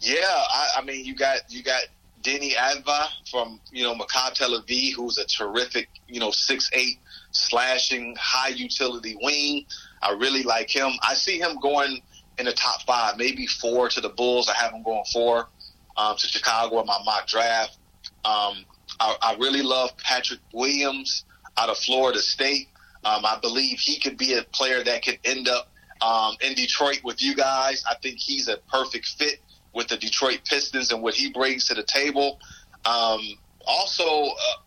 Yeah, 0.00 0.18
I, 0.22 0.68
I 0.78 0.84
mean, 0.84 1.04
you 1.04 1.16
got 1.16 1.40
you 1.48 1.64
got 1.64 1.82
Deni 2.22 2.52
Avdija 2.52 3.08
from 3.28 3.58
you 3.72 3.82
know 3.82 3.94
Maccabi 3.94 4.34
Tel 4.34 4.60
Aviv, 4.60 4.92
who's 4.92 5.18
a 5.18 5.26
terrific 5.26 5.88
you 6.06 6.20
know 6.20 6.30
six 6.30 6.70
eight 6.72 7.00
slashing 7.32 8.14
high 8.20 8.48
utility 8.48 9.16
wing. 9.20 9.66
I 10.04 10.12
really 10.12 10.42
like 10.42 10.68
him. 10.68 10.90
I 11.02 11.14
see 11.14 11.38
him 11.38 11.58
going 11.60 12.00
in 12.38 12.44
the 12.46 12.52
top 12.52 12.82
five, 12.82 13.16
maybe 13.16 13.46
four 13.46 13.88
to 13.88 14.00
the 14.00 14.10
Bulls. 14.10 14.48
I 14.48 14.54
have 14.54 14.72
him 14.72 14.82
going 14.82 15.04
four 15.12 15.48
um, 15.96 16.16
to 16.16 16.26
Chicago 16.26 16.80
in 16.80 16.86
my 16.86 16.98
mock 17.04 17.26
draft. 17.26 17.78
Um, 18.24 18.64
I, 19.00 19.16
I, 19.22 19.36
really 19.38 19.62
love 19.62 19.96
Patrick 19.98 20.40
Williams 20.52 21.24
out 21.56 21.68
of 21.68 21.76
Florida 21.78 22.18
State. 22.18 22.68
Um, 23.04 23.24
I 23.24 23.38
believe 23.40 23.78
he 23.78 23.98
could 23.98 24.16
be 24.16 24.34
a 24.34 24.42
player 24.42 24.82
that 24.82 25.04
could 25.04 25.18
end 25.24 25.48
up 25.48 25.70
um, 26.00 26.36
in 26.40 26.54
Detroit 26.54 27.00
with 27.04 27.22
you 27.22 27.34
guys. 27.34 27.84
I 27.88 27.96
think 28.02 28.18
he's 28.18 28.48
a 28.48 28.58
perfect 28.70 29.06
fit 29.18 29.40
with 29.74 29.88
the 29.88 29.96
Detroit 29.96 30.40
Pistons 30.44 30.92
and 30.92 31.02
what 31.02 31.14
he 31.14 31.30
brings 31.30 31.66
to 31.68 31.74
the 31.74 31.82
table. 31.82 32.38
Um, 32.84 33.20
also, 33.66 34.04
uh, 34.04 34.60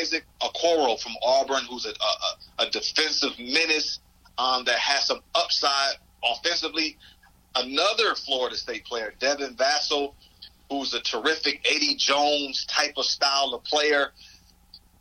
Isaac 0.00 0.24
Okoro 0.40 1.00
from 1.00 1.12
Auburn, 1.24 1.64
who's 1.68 1.86
a, 1.86 1.90
a, 1.90 2.66
a 2.66 2.70
defensive 2.70 3.38
menace 3.38 4.00
um, 4.38 4.64
that 4.64 4.78
has 4.78 5.06
some 5.06 5.20
upside 5.34 5.96
offensively. 6.24 6.96
Another 7.54 8.14
Florida 8.14 8.56
State 8.56 8.84
player, 8.84 9.14
Devin 9.18 9.56
Vassell, 9.56 10.14
who's 10.70 10.92
a 10.94 11.00
terrific 11.00 11.66
Eddie 11.70 11.96
Jones 11.96 12.66
type 12.66 12.94
of 12.96 13.04
style 13.04 13.54
of 13.54 13.64
player. 13.64 14.12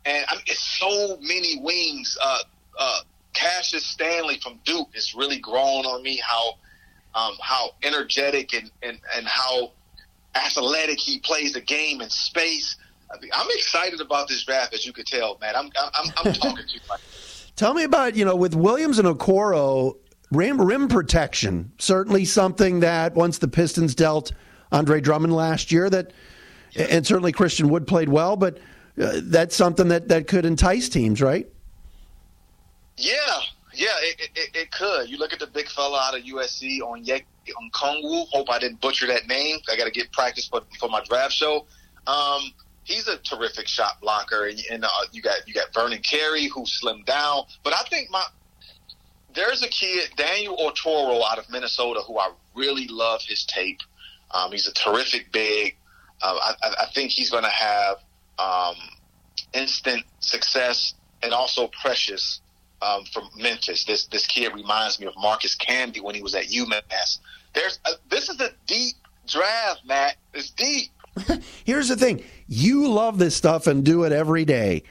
And 0.06 0.26
I 0.30 0.36
mean, 0.36 0.44
it's 0.48 0.60
so 0.60 1.18
many 1.22 1.60
wings. 1.60 2.18
Uh, 2.22 2.40
uh, 2.78 3.00
Cassius 3.34 3.86
Stanley 3.86 4.40
from 4.42 4.60
Duke 4.64 4.90
has 4.94 5.14
really 5.16 5.40
grown 5.40 5.86
on 5.86 6.02
me. 6.02 6.22
How 6.26 6.54
um, 7.16 7.36
how 7.42 7.72
energetic 7.84 8.54
and, 8.54 8.70
and, 8.84 9.00
and 9.16 9.26
how 9.26 9.72
athletic 10.36 11.00
he 11.00 11.20
plays 11.20 11.54
the 11.54 11.62
game 11.62 12.02
in 12.02 12.10
space. 12.10 12.76
I'm 13.10 13.48
excited 13.52 14.02
about 14.02 14.28
this 14.28 14.44
draft, 14.44 14.74
as 14.74 14.86
you 14.86 14.92
could 14.92 15.06
tell, 15.06 15.38
man. 15.40 15.56
I'm 15.56 15.70
I'm, 15.78 16.12
I'm 16.18 16.34
talking 16.34 16.66
too 16.68 16.80
much. 16.88 17.02
Tell 17.56 17.74
me 17.74 17.84
about 17.84 18.16
you 18.16 18.26
know 18.26 18.36
with 18.36 18.54
Williams 18.56 19.00
and 19.00 19.08
Okoro, 19.08 19.96
rim 20.32 20.62
rim 20.62 20.88
protection. 20.88 21.72
Certainly 21.78 22.26
something 22.26 22.82
that 22.82 23.16
once 23.16 23.38
the 23.38 23.48
Pistons 23.48 23.96
dealt 23.96 24.32
Andre 24.72 25.00
Drummond 25.00 25.34
last 25.34 25.72
year, 25.72 25.90
that 25.90 26.12
and 26.76 27.08
certainly 27.08 27.32
Christian 27.32 27.70
Wood 27.70 27.88
played 27.88 28.10
well, 28.10 28.36
but 28.36 28.58
uh, 29.02 29.22
that's 29.24 29.56
something 29.56 29.88
that 29.88 30.10
that 30.10 30.28
could 30.28 30.46
entice 30.46 30.90
teams, 30.90 31.22
right? 31.22 31.48
Yeah, 32.98 33.14
yeah, 33.74 33.88
it, 34.00 34.30
it, 34.36 34.50
it 34.56 34.72
could. 34.72 35.10
You 35.10 35.18
look 35.18 35.34
at 35.34 35.40
the 35.40 35.48
big 35.48 35.68
fella 35.70 36.00
out 36.02 36.18
of 36.18 36.24
USC 36.24 36.82
on 36.82 37.04
Yek 37.04 37.26
on. 37.58 37.70
Hope 38.32 38.50
I 38.50 38.60
didn't 38.60 38.82
butcher 38.82 39.08
that 39.08 39.28
name. 39.28 39.60
I 39.72 39.78
got 39.78 39.86
to 39.86 39.92
get 39.92 40.12
practice 40.12 40.48
for 40.48 40.62
for 40.80 40.90
my 40.90 41.02
draft 41.08 41.34
show. 41.34 41.66
Um, 42.08 42.52
he's 42.86 43.08
a 43.08 43.18
terrific 43.18 43.68
shot 43.68 44.00
blocker, 44.02 44.46
and, 44.46 44.60
and 44.72 44.86
uh, 44.86 44.90
you 45.12 45.22
got 45.22 45.48
you 45.48 45.54
got 45.54 45.74
Vernon 45.74 46.02
Carey 46.02 46.48
who 46.48 46.64
slimmed 46.64 47.06
down. 47.06 47.44
But 47.64 47.74
I 47.74 47.84
think 47.90 48.10
my 48.10 48.24
there's 49.34 49.62
a 49.62 49.68
kid 49.68 50.12
Daniel 50.16 50.56
Oturu 50.58 51.22
out 51.30 51.38
of 51.38 51.50
Minnesota 51.50 52.02
who 52.08 52.18
I 52.18 52.32
really 52.56 52.88
love 52.88 53.22
his 53.22 53.44
tape. 53.46 53.82
Um, 54.32 54.52
he's 54.52 54.68
a 54.68 54.74
terrific 54.74 55.32
big. 55.32 55.76
Uh, 56.22 56.38
I, 56.42 56.54
I, 56.84 56.86
think 56.94 57.12
he's 57.12 57.30
going 57.30 57.44
to 57.44 57.50
have 57.50 57.98
um, 58.40 58.76
instant 59.54 60.04
success 60.20 60.94
and 61.22 61.34
also 61.34 61.70
precious 61.82 62.40
um, 62.82 63.04
from 63.14 63.30
Memphis. 63.36 63.84
This 63.84 64.06
this 64.08 64.26
kid 64.26 64.54
reminds 64.54 65.00
me 65.00 65.08
of 65.08 65.14
Marcus 65.18 65.56
Camby 65.58 66.02
when 66.02 66.16
he 66.16 66.22
was 66.22 66.34
at 66.34 66.46
UMass. 66.46 67.20
There's 67.54 67.80
a, 67.86 67.92
this 68.10 68.30
is 68.30 68.40
a 68.40 68.50
deep 68.66 68.96
draft, 69.28 69.82
Matt. 69.86 70.16
It's 70.34 70.52
deep. 70.52 70.92
Here's 71.66 71.90
the 71.90 71.96
thing: 71.96 72.24
you 72.48 72.88
love 72.88 73.18
this 73.18 73.36
stuff 73.36 73.68
and 73.68 73.84
do 73.84 74.04
it 74.04 74.12
every 74.12 74.46
day. 74.46 74.84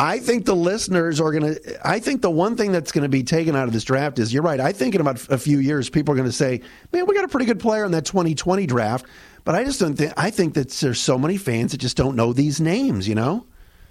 I 0.00 0.20
think 0.20 0.44
the 0.44 0.54
listeners 0.54 1.20
are 1.20 1.32
going 1.32 1.54
to. 1.54 1.88
I 1.88 1.98
think 1.98 2.22
the 2.22 2.30
one 2.30 2.56
thing 2.56 2.70
that's 2.70 2.92
going 2.92 3.02
to 3.02 3.08
be 3.08 3.24
taken 3.24 3.56
out 3.56 3.66
of 3.66 3.72
this 3.72 3.82
draft 3.82 4.20
is 4.20 4.32
you're 4.32 4.44
right. 4.44 4.60
I 4.60 4.72
think 4.72 4.94
in 4.94 5.00
about 5.00 5.28
a 5.28 5.38
few 5.38 5.58
years, 5.58 5.90
people 5.90 6.12
are 6.14 6.16
going 6.16 6.28
to 6.28 6.32
say, 6.32 6.60
"Man, 6.92 7.06
we 7.06 7.16
got 7.16 7.24
a 7.24 7.28
pretty 7.28 7.46
good 7.46 7.58
player 7.58 7.84
in 7.84 7.90
that 7.92 8.04
2020 8.04 8.66
draft." 8.66 9.06
But 9.44 9.56
I 9.56 9.64
just 9.64 9.80
don't 9.80 9.96
think. 9.96 10.12
I 10.16 10.30
think 10.30 10.54
that 10.54 10.70
there's 10.70 11.00
so 11.00 11.18
many 11.18 11.36
fans 11.36 11.72
that 11.72 11.78
just 11.78 11.96
don't 11.96 12.14
know 12.14 12.32
these 12.32 12.60
names. 12.60 13.08
You 13.08 13.16
know? 13.16 13.46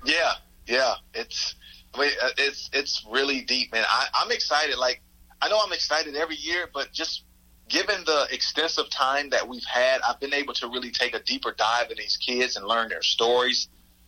Yeah, 0.05 0.31
yeah. 0.65 0.93
It's 1.13 1.55
I 1.93 1.99
mean, 1.99 2.11
uh, 2.21 2.29
it's 2.37 2.69
it's 2.71 3.05
really 3.11 3.41
deep, 3.41 3.73
man. 3.73 3.83
I, 3.89 4.07
I'm 4.13 4.31
excited. 4.31 4.77
Like 4.77 5.01
I 5.41 5.49
know 5.49 5.59
I'm 5.65 5.73
excited 5.73 6.15
every 6.15 6.37
year, 6.37 6.69
but 6.73 6.93
just 6.93 7.23
given 7.69 8.03
the 8.05 8.27
extensive 8.31 8.89
time 8.89 9.29
that 9.29 9.47
we've 9.47 9.65
had, 9.65 10.01
I've 10.07 10.19
been 10.19 10.33
able 10.33 10.53
to 10.55 10.67
really 10.67 10.91
take 10.91 11.13
a 11.15 11.19
deeper 11.19 11.53
dive 11.57 11.91
in 11.91 11.97
these 11.97 12.17
kids 12.17 12.55
and 12.55 12.65
learn 12.65 12.89
their 12.89 13.01
stories, 13.01 13.67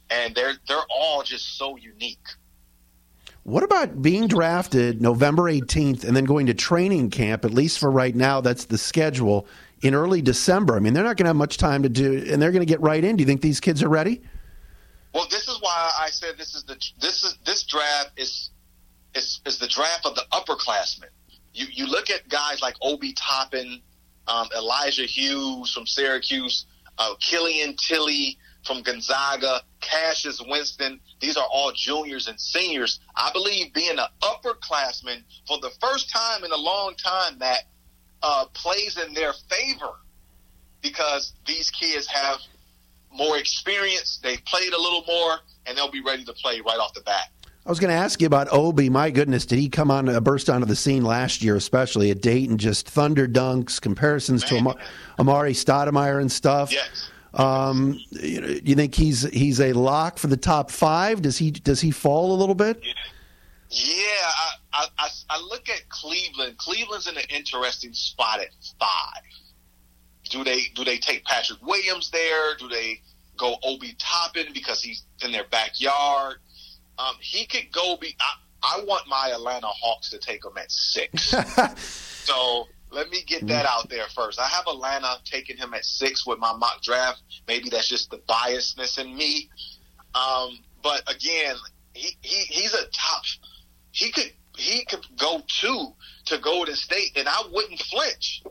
and 0.09 0.35
they're 0.35 0.55
they're 0.67 0.77
all 0.89 1.23
just 1.23 1.57
so 1.57 1.75
unique. 1.77 2.27
What 3.43 3.63
about 3.63 4.01
being 4.01 4.27
drafted 4.27 5.01
November 5.01 5.43
18th 5.43 6.03
and 6.03 6.15
then 6.15 6.25
going 6.25 6.47
to 6.47 6.53
training 6.53 7.09
camp? 7.09 7.45
At 7.45 7.51
least 7.51 7.79
for 7.79 7.89
right 7.89 8.15
now, 8.15 8.41
that's 8.41 8.65
the 8.65 8.77
schedule 8.77 9.47
in 9.81 9.95
early 9.95 10.21
December. 10.21 10.75
I 10.75 10.79
mean, 10.79 10.93
they're 10.93 11.03
not 11.03 11.17
going 11.17 11.25
to 11.25 11.29
have 11.29 11.35
much 11.35 11.57
time 11.57 11.83
to 11.83 11.89
do, 11.89 12.25
and 12.29 12.41
they're 12.41 12.51
going 12.51 12.65
to 12.65 12.71
get 12.71 12.81
right 12.81 13.03
in. 13.03 13.15
Do 13.15 13.21
you 13.21 13.25
think 13.25 13.41
these 13.41 13.59
kids 13.59 13.81
are 13.81 13.89
ready? 13.89 14.21
Well, 15.13 15.27
this 15.31 15.47
is 15.47 15.57
why 15.61 15.91
I 15.99 16.09
said 16.09 16.37
this 16.37 16.53
is 16.53 16.63
the 16.63 16.75
this 16.99 17.23
is 17.23 17.37
this 17.45 17.63
draft 17.63 18.11
is 18.17 18.51
is 19.15 19.41
is 19.45 19.57
the 19.57 19.67
draft 19.67 20.05
of 20.05 20.15
the 20.15 20.25
upperclassmen. 20.31 21.09
You 21.53 21.67
you 21.71 21.85
look 21.87 22.09
at 22.09 22.27
guys 22.29 22.61
like 22.61 22.75
Obi 22.81 23.13
Toppin, 23.13 23.81
um, 24.27 24.47
Elijah 24.55 25.03
Hughes 25.03 25.71
from 25.71 25.85
Syracuse, 25.85 26.65
uh, 26.97 27.15
Killian 27.19 27.75
Tillie 27.75 28.37
from 28.65 28.81
Gonzaga, 28.81 29.61
Cassius 29.81 30.41
Winston. 30.45 30.99
These 31.19 31.37
are 31.37 31.47
all 31.51 31.71
juniors 31.73 32.27
and 32.27 32.39
seniors. 32.39 32.99
I 33.15 33.31
believe 33.31 33.73
being 33.73 33.97
an 33.97 34.05
upperclassman 34.21 35.23
for 35.47 35.59
the 35.59 35.71
first 35.81 36.11
time 36.11 36.43
in 36.43 36.51
a 36.51 36.57
long 36.57 36.93
time 36.95 37.39
that 37.39 37.63
uh, 38.21 38.45
plays 38.53 38.97
in 38.97 39.13
their 39.13 39.33
favor 39.49 39.93
because 40.81 41.33
these 41.45 41.71
kids 41.71 42.07
have 42.07 42.39
more 43.11 43.37
experience. 43.37 44.19
They've 44.21 44.43
played 44.45 44.73
a 44.73 44.79
little 44.79 45.03
more, 45.07 45.39
and 45.65 45.77
they'll 45.77 45.91
be 45.91 46.03
ready 46.03 46.23
to 46.25 46.33
play 46.33 46.61
right 46.61 46.79
off 46.79 46.93
the 46.93 47.01
bat. 47.01 47.29
I 47.69 47.71
was 47.71 47.79
going 47.79 47.91
to 47.91 48.01
ask 48.01 48.19
you 48.19 48.25
about 48.25 48.51
Obi. 48.51 48.89
My 48.89 49.11
goodness, 49.11 49.45
did 49.45 49.59
he 49.59 49.69
come 49.69 49.91
on 49.91 50.09
uh, 50.09 50.19
burst 50.19 50.49
onto 50.49 50.65
the 50.65 50.75
scene 50.75 51.03
last 51.03 51.43
year, 51.43 51.55
especially 51.55 52.09
at 52.09 52.19
Dayton? 52.19 52.57
Just 52.57 52.89
thunder 52.89 53.27
dunks, 53.27 53.79
comparisons 53.79 54.41
Man. 54.51 54.63
to 54.63 54.69
Am- 54.71 54.75
Amar'e 55.19 55.51
Stoudemire 55.51 56.19
and 56.19 56.31
stuff. 56.31 56.73
Yes. 56.73 57.11
Um, 57.35 57.99
you, 58.09 58.41
know, 58.41 58.47
you 58.47 58.73
think 58.73 58.95
he's 58.95 59.21
he's 59.29 59.61
a 59.61 59.73
lock 59.73 60.17
for 60.17 60.25
the 60.25 60.35
top 60.35 60.71
five? 60.71 61.21
Does 61.21 61.37
he 61.37 61.51
does 61.51 61.79
he 61.79 61.91
fall 61.91 62.33
a 62.33 62.37
little 62.37 62.55
bit? 62.55 62.81
Yeah, 63.69 63.93
I, 64.73 64.87
I, 64.97 65.09
I 65.29 65.39
look 65.39 65.69
at 65.69 65.87
Cleveland. 65.89 66.57
Cleveland's 66.57 67.07
in 67.07 67.17
an 67.17 67.23
interesting 67.29 67.93
spot 67.93 68.39
at 68.39 68.47
five. 68.79 69.21
Do 70.31 70.43
they 70.43 70.61
do 70.73 70.83
they 70.83 70.97
take 70.97 71.23
Patrick 71.23 71.61
Williams 71.61 72.09
there? 72.09 72.55
Do 72.57 72.67
they 72.67 73.03
go 73.37 73.57
Obi 73.63 73.95
Toppin 73.99 74.47
because 74.55 74.81
he's 74.81 75.03
in 75.23 75.31
their 75.31 75.45
backyard? 75.51 76.37
Um, 76.99 77.15
he 77.21 77.45
could 77.45 77.71
go 77.71 77.97
be. 77.97 78.15
I, 78.19 78.33
I 78.61 78.83
want 78.83 79.07
my 79.07 79.31
Atlanta 79.33 79.67
Hawks 79.67 80.09
to 80.09 80.17
take 80.17 80.43
him 80.43 80.57
at 80.57 80.69
six. 80.69 81.33
so 82.25 82.67
let 82.91 83.09
me 83.09 83.23
get 83.25 83.47
that 83.47 83.65
out 83.65 83.89
there 83.89 84.07
first. 84.13 84.39
I 84.39 84.47
have 84.47 84.65
Atlanta 84.67 85.15
taking 85.23 85.57
him 85.57 85.73
at 85.73 85.85
six 85.85 86.25
with 86.27 86.39
my 86.39 86.53
mock 86.53 86.81
draft. 86.81 87.21
Maybe 87.47 87.69
that's 87.69 87.87
just 87.87 88.11
the 88.11 88.17
biasness 88.17 88.99
in 88.99 89.15
me. 89.15 89.49
Um, 90.13 90.59
but 90.83 91.01
again, 91.09 91.55
he, 91.93 92.17
he 92.21 92.43
he's 92.53 92.73
a 92.73 92.85
top. 92.91 93.23
He 93.91 94.11
could 94.11 94.31
he 94.57 94.83
could 94.85 95.05
go 95.17 95.41
two 95.47 95.93
to 96.25 96.37
Golden 96.39 96.75
State, 96.75 97.11
and 97.15 97.27
I 97.27 97.43
wouldn't 97.51 97.79
flinch. 97.79 98.43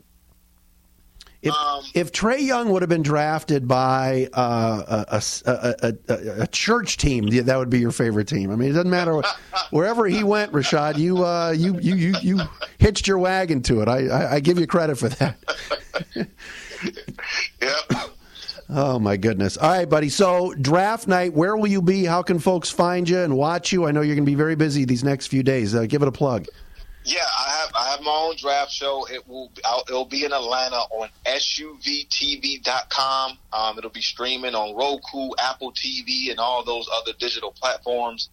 If, 1.40 1.54
um, 1.54 1.84
if 1.94 2.10
Trae 2.10 2.40
Young 2.40 2.70
would 2.70 2.82
have 2.82 2.88
been 2.88 3.02
drafted 3.02 3.68
by 3.68 4.28
uh, 4.32 5.04
a, 5.08 5.22
a, 5.46 5.94
a, 6.08 6.42
a, 6.42 6.46
church 6.48 6.96
team, 6.96 7.28
that 7.28 7.56
would 7.56 7.70
be 7.70 7.78
your 7.78 7.92
favorite 7.92 8.26
team. 8.26 8.50
I 8.50 8.56
mean, 8.56 8.70
it 8.70 8.72
doesn't 8.72 8.90
matter 8.90 9.22
wherever 9.70 10.06
he 10.06 10.24
went, 10.24 10.50
Rashad. 10.50 10.98
You 10.98 11.24
uh, 11.24 11.54
you, 11.56 11.78
you 11.78 11.94
you 11.94 12.14
you 12.22 12.40
hitched 12.78 13.06
your 13.06 13.18
wagon 13.18 13.62
to 13.62 13.82
it. 13.82 13.88
I, 13.88 14.08
I, 14.08 14.34
I 14.34 14.40
give 14.40 14.58
you 14.58 14.66
credit 14.66 14.98
for 14.98 15.10
that. 15.10 15.38
yeah. 17.62 18.04
Oh 18.68 18.98
my 18.98 19.16
goodness! 19.16 19.56
All 19.56 19.70
right, 19.70 19.88
buddy. 19.88 20.08
So 20.08 20.52
draft 20.54 21.06
night, 21.06 21.34
where 21.34 21.56
will 21.56 21.68
you 21.68 21.80
be? 21.80 22.04
How 22.04 22.22
can 22.22 22.40
folks 22.40 22.68
find 22.68 23.08
you 23.08 23.18
and 23.20 23.36
watch 23.36 23.70
you? 23.70 23.86
I 23.86 23.92
know 23.92 24.00
you're 24.00 24.16
going 24.16 24.26
to 24.26 24.30
be 24.30 24.34
very 24.34 24.56
busy 24.56 24.84
these 24.84 25.04
next 25.04 25.28
few 25.28 25.44
days. 25.44 25.72
Uh, 25.72 25.86
give 25.86 26.02
it 26.02 26.08
a 26.08 26.12
plug. 26.12 26.46
Yeah, 27.04 27.24
I 27.24 27.50
have 27.60 27.70
I 27.74 27.90
have 27.90 28.00
my 28.02 28.10
own 28.10 28.36
draft 28.36 28.70
show. 28.70 29.06
It 29.10 29.26
will 29.26 29.50
I'll, 29.64 29.82
it'll 29.88 30.04
be 30.04 30.24
in 30.24 30.32
Atlanta 30.32 30.76
on 30.76 31.08
suvtv.com. 31.26 32.68
Um, 33.52 33.78
it'll 33.78 33.90
be 33.90 34.02
streaming 34.02 34.54
on 34.54 34.76
Roku, 34.76 35.30
Apple 35.38 35.72
TV, 35.72 36.30
and 36.30 36.38
all 36.38 36.62
those 36.64 36.88
other 36.94 37.12
digital 37.18 37.52
platforms. 37.52 38.28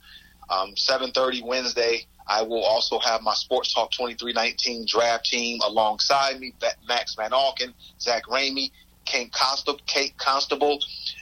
Um, 0.49 0.75
7:30 0.75 1.43
Wednesday. 1.43 2.06
I 2.28 2.41
will 2.41 2.63
also 2.63 2.97
have 2.99 3.21
my 3.21 3.36
Sports 3.36 3.71
Talk 3.73 3.91
2319 3.91 4.88
draft 4.88 5.25
team 5.25 5.60
alongside 5.63 6.39
me: 6.39 6.54
Max 6.88 7.15
Van 7.15 7.32
Alken, 7.32 7.73
Zach 7.99 8.25
Ramey, 8.25 8.71
Kate 9.06 9.32
Constable, 9.32 9.80
Kate 9.86 10.17
Constable, 10.17 10.80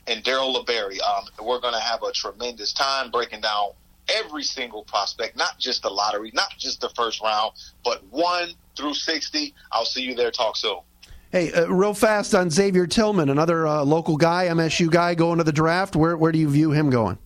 and 0.07 0.23
Daryl 0.23 0.55
LeBerry. 0.55 0.99
Um, 1.01 1.25
we're 1.45 1.59
going 1.59 1.73
to 1.73 1.79
have 1.79 2.01
a 2.03 2.11
tremendous 2.11 2.73
time 2.73 3.11
breaking 3.11 3.41
down 3.41 3.71
every 4.09 4.43
single 4.43 4.83
prospect, 4.83 5.37
not 5.37 5.59
just 5.59 5.83
the 5.83 5.89
lottery, 5.89 6.31
not 6.33 6.49
just 6.57 6.81
the 6.81 6.89
first 6.89 7.21
round, 7.21 7.53
but 7.83 8.03
one 8.09 8.53
through 8.75 8.93
60. 8.93 9.53
I'll 9.71 9.85
see 9.85 10.01
you 10.01 10.15
there. 10.15 10.31
Talk 10.31 10.57
soon. 10.57 10.79
Hey, 11.31 11.51
uh, 11.51 11.67
real 11.67 11.95
fast 11.95 12.35
on 12.35 12.49
Xavier 12.49 12.85
Tillman, 12.85 13.29
another 13.29 13.65
uh, 13.65 13.83
local 13.83 14.17
guy, 14.17 14.47
MSU 14.47 14.89
guy 14.89 15.15
going 15.15 15.39
to 15.39 15.43
the 15.43 15.51
draft. 15.51 15.95
Where, 15.95 16.15
where 16.15 16.31
do 16.31 16.37
you 16.37 16.47
view 16.47 16.71
him 16.71 16.91
going? 16.91 17.17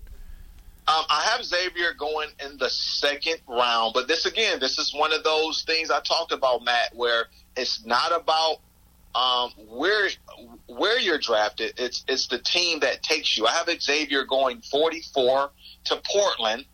Um, 0.88 1.04
I 1.10 1.28
have 1.32 1.44
Xavier 1.44 1.94
going 1.94 2.30
in 2.46 2.58
the 2.58 2.70
second 2.70 3.40
round, 3.46 3.94
but 3.94 4.08
this 4.08 4.26
again, 4.26 4.60
this 4.62 4.80
is 4.80 4.94
one 4.94 5.12
of 5.12 5.26
those 5.26 5.64
things 5.64 5.92
I 5.92 6.00
talked 6.00 6.32
about, 6.32 6.64
Matt, 6.64 6.96
where 6.96 7.26
it's 7.58 7.86
not 7.86 8.14
about 8.14 8.60
um, 9.16 9.52
where 9.68 10.10
where 10.68 11.00
you're 11.00 11.18
drafted. 11.18 11.74
It's 11.78 12.04
it's 12.08 12.28
the 12.28 12.40
team 12.40 12.80
that 12.82 13.04
takes 13.04 13.38
you. 13.38 13.48
I 13.48 13.52
have 13.52 13.70
Xavier 13.82 14.24
going 14.26 14.62
44 14.62 15.52
to 15.86 16.02
Portland, 16.12 16.66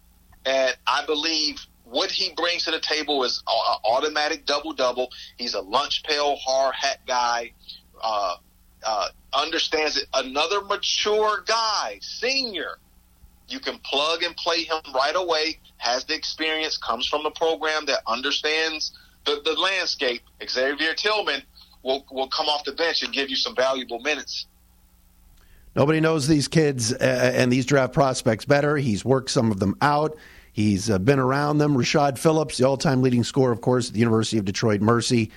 and 0.45 0.75
I 0.85 1.05
believe 1.05 1.65
what 1.85 2.09
he 2.09 2.33
brings 2.35 2.65
to 2.65 2.71
the 2.71 2.79
table 2.79 3.23
is 3.23 3.43
an 3.47 3.77
automatic 3.85 4.45
double 4.45 4.73
double. 4.73 5.09
He's 5.37 5.53
a 5.53 5.61
lunch 5.61 6.03
pail, 6.03 6.35
hard 6.37 6.75
hat 6.75 6.99
guy. 7.07 7.53
Uh, 8.01 8.35
uh, 8.85 9.07
understands 9.33 9.97
it. 9.97 10.07
Another 10.13 10.61
mature 10.61 11.43
guy, 11.45 11.99
senior. 12.01 12.77
You 13.47 13.59
can 13.59 13.77
plug 13.79 14.23
and 14.23 14.35
play 14.35 14.63
him 14.63 14.81
right 14.93 15.15
away. 15.15 15.59
Has 15.77 16.05
the 16.05 16.15
experience. 16.15 16.77
Comes 16.77 17.07
from 17.07 17.25
a 17.25 17.31
program 17.31 17.85
that 17.85 18.01
understands 18.07 18.97
the, 19.25 19.41
the 19.43 19.53
landscape. 19.53 20.21
Xavier 20.47 20.93
Tillman 20.93 21.43
will 21.83 22.05
will 22.11 22.27
come 22.27 22.47
off 22.47 22.63
the 22.63 22.71
bench 22.73 23.03
and 23.03 23.13
give 23.13 23.29
you 23.29 23.35
some 23.35 23.55
valuable 23.55 23.99
minutes. 23.99 24.47
Nobody 25.75 25.99
knows 25.99 26.27
these 26.27 26.47
kids 26.47 26.93
uh, 26.93 27.31
and 27.35 27.51
these 27.51 27.65
draft 27.65 27.93
prospects 27.93 28.45
better. 28.45 28.77
He's 28.77 29.03
worked 29.03 29.31
some 29.31 29.51
of 29.51 29.59
them 29.59 29.75
out. 29.81 30.17
He's 30.51 30.87
been 30.99 31.17
around 31.17 31.57
them. 31.57 31.75
Rashad 31.75 32.19
Phillips, 32.19 32.59
the 32.59 32.67
all 32.67 32.77
time 32.77 33.01
leading 33.01 33.23
scorer, 33.23 33.51
of 33.51 33.61
course, 33.61 33.87
at 33.87 33.93
the 33.93 33.99
University 33.99 34.37
of 34.37 34.45
Detroit 34.45 34.81
Mercy, 34.81 35.31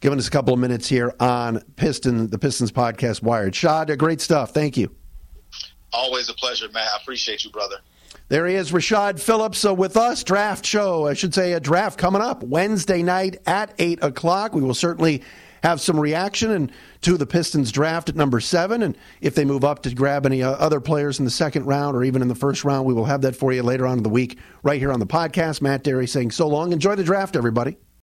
giving 0.00 0.18
us 0.18 0.28
a 0.28 0.30
couple 0.30 0.52
of 0.52 0.60
minutes 0.60 0.86
here 0.86 1.14
on 1.18 1.62
Piston, 1.76 2.28
the 2.28 2.38
Pistons 2.38 2.70
podcast 2.70 3.22
Wired. 3.22 3.54
Shad, 3.54 3.96
great 3.98 4.20
stuff. 4.20 4.52
Thank 4.52 4.76
you. 4.76 4.94
Always 5.94 6.28
a 6.28 6.34
pleasure, 6.34 6.68
man. 6.68 6.86
I 6.86 6.98
appreciate 7.00 7.42
you, 7.42 7.50
brother. 7.50 7.76
There 8.28 8.46
he 8.46 8.54
is, 8.54 8.70
Rashad 8.70 9.18
Phillips 9.18 9.64
uh, 9.64 9.74
with 9.74 9.96
us. 9.96 10.22
Draft 10.22 10.64
show, 10.64 11.06
I 11.06 11.14
should 11.14 11.34
say, 11.34 11.54
a 11.54 11.58
draft 11.58 11.98
coming 11.98 12.22
up 12.22 12.44
Wednesday 12.44 13.02
night 13.02 13.38
at 13.46 13.74
8 13.78 14.04
o'clock. 14.04 14.54
We 14.54 14.60
will 14.60 14.74
certainly 14.74 15.22
have 15.62 15.80
some 15.80 15.98
reaction 15.98 16.50
and 16.50 16.72
to 17.02 17.16
the 17.16 17.26
Pistons 17.26 17.72
draft 17.72 18.08
at 18.08 18.16
number 18.16 18.40
seven. 18.40 18.82
And 18.82 18.96
if 19.20 19.34
they 19.34 19.44
move 19.44 19.64
up 19.64 19.82
to 19.82 19.94
grab 19.94 20.26
any 20.26 20.42
uh, 20.42 20.52
other 20.52 20.80
players 20.80 21.18
in 21.18 21.24
the 21.24 21.30
second 21.30 21.66
round 21.66 21.96
or 21.96 22.04
even 22.04 22.22
in 22.22 22.28
the 22.28 22.34
first 22.34 22.64
round, 22.64 22.86
we 22.86 22.94
will 22.94 23.04
have 23.04 23.22
that 23.22 23.36
for 23.36 23.52
you 23.52 23.62
later 23.62 23.86
on 23.86 23.98
in 23.98 24.02
the 24.02 24.08
week 24.08 24.38
right 24.62 24.78
here 24.78 24.92
on 24.92 25.00
the 25.00 25.06
podcast. 25.06 25.62
Matt 25.62 25.84
Dery 25.84 26.08
saying 26.08 26.30
so 26.30 26.48
long. 26.48 26.72
Enjoy 26.72 26.94
the 26.94 27.04
draft, 27.04 27.36
everybody. 27.36 27.76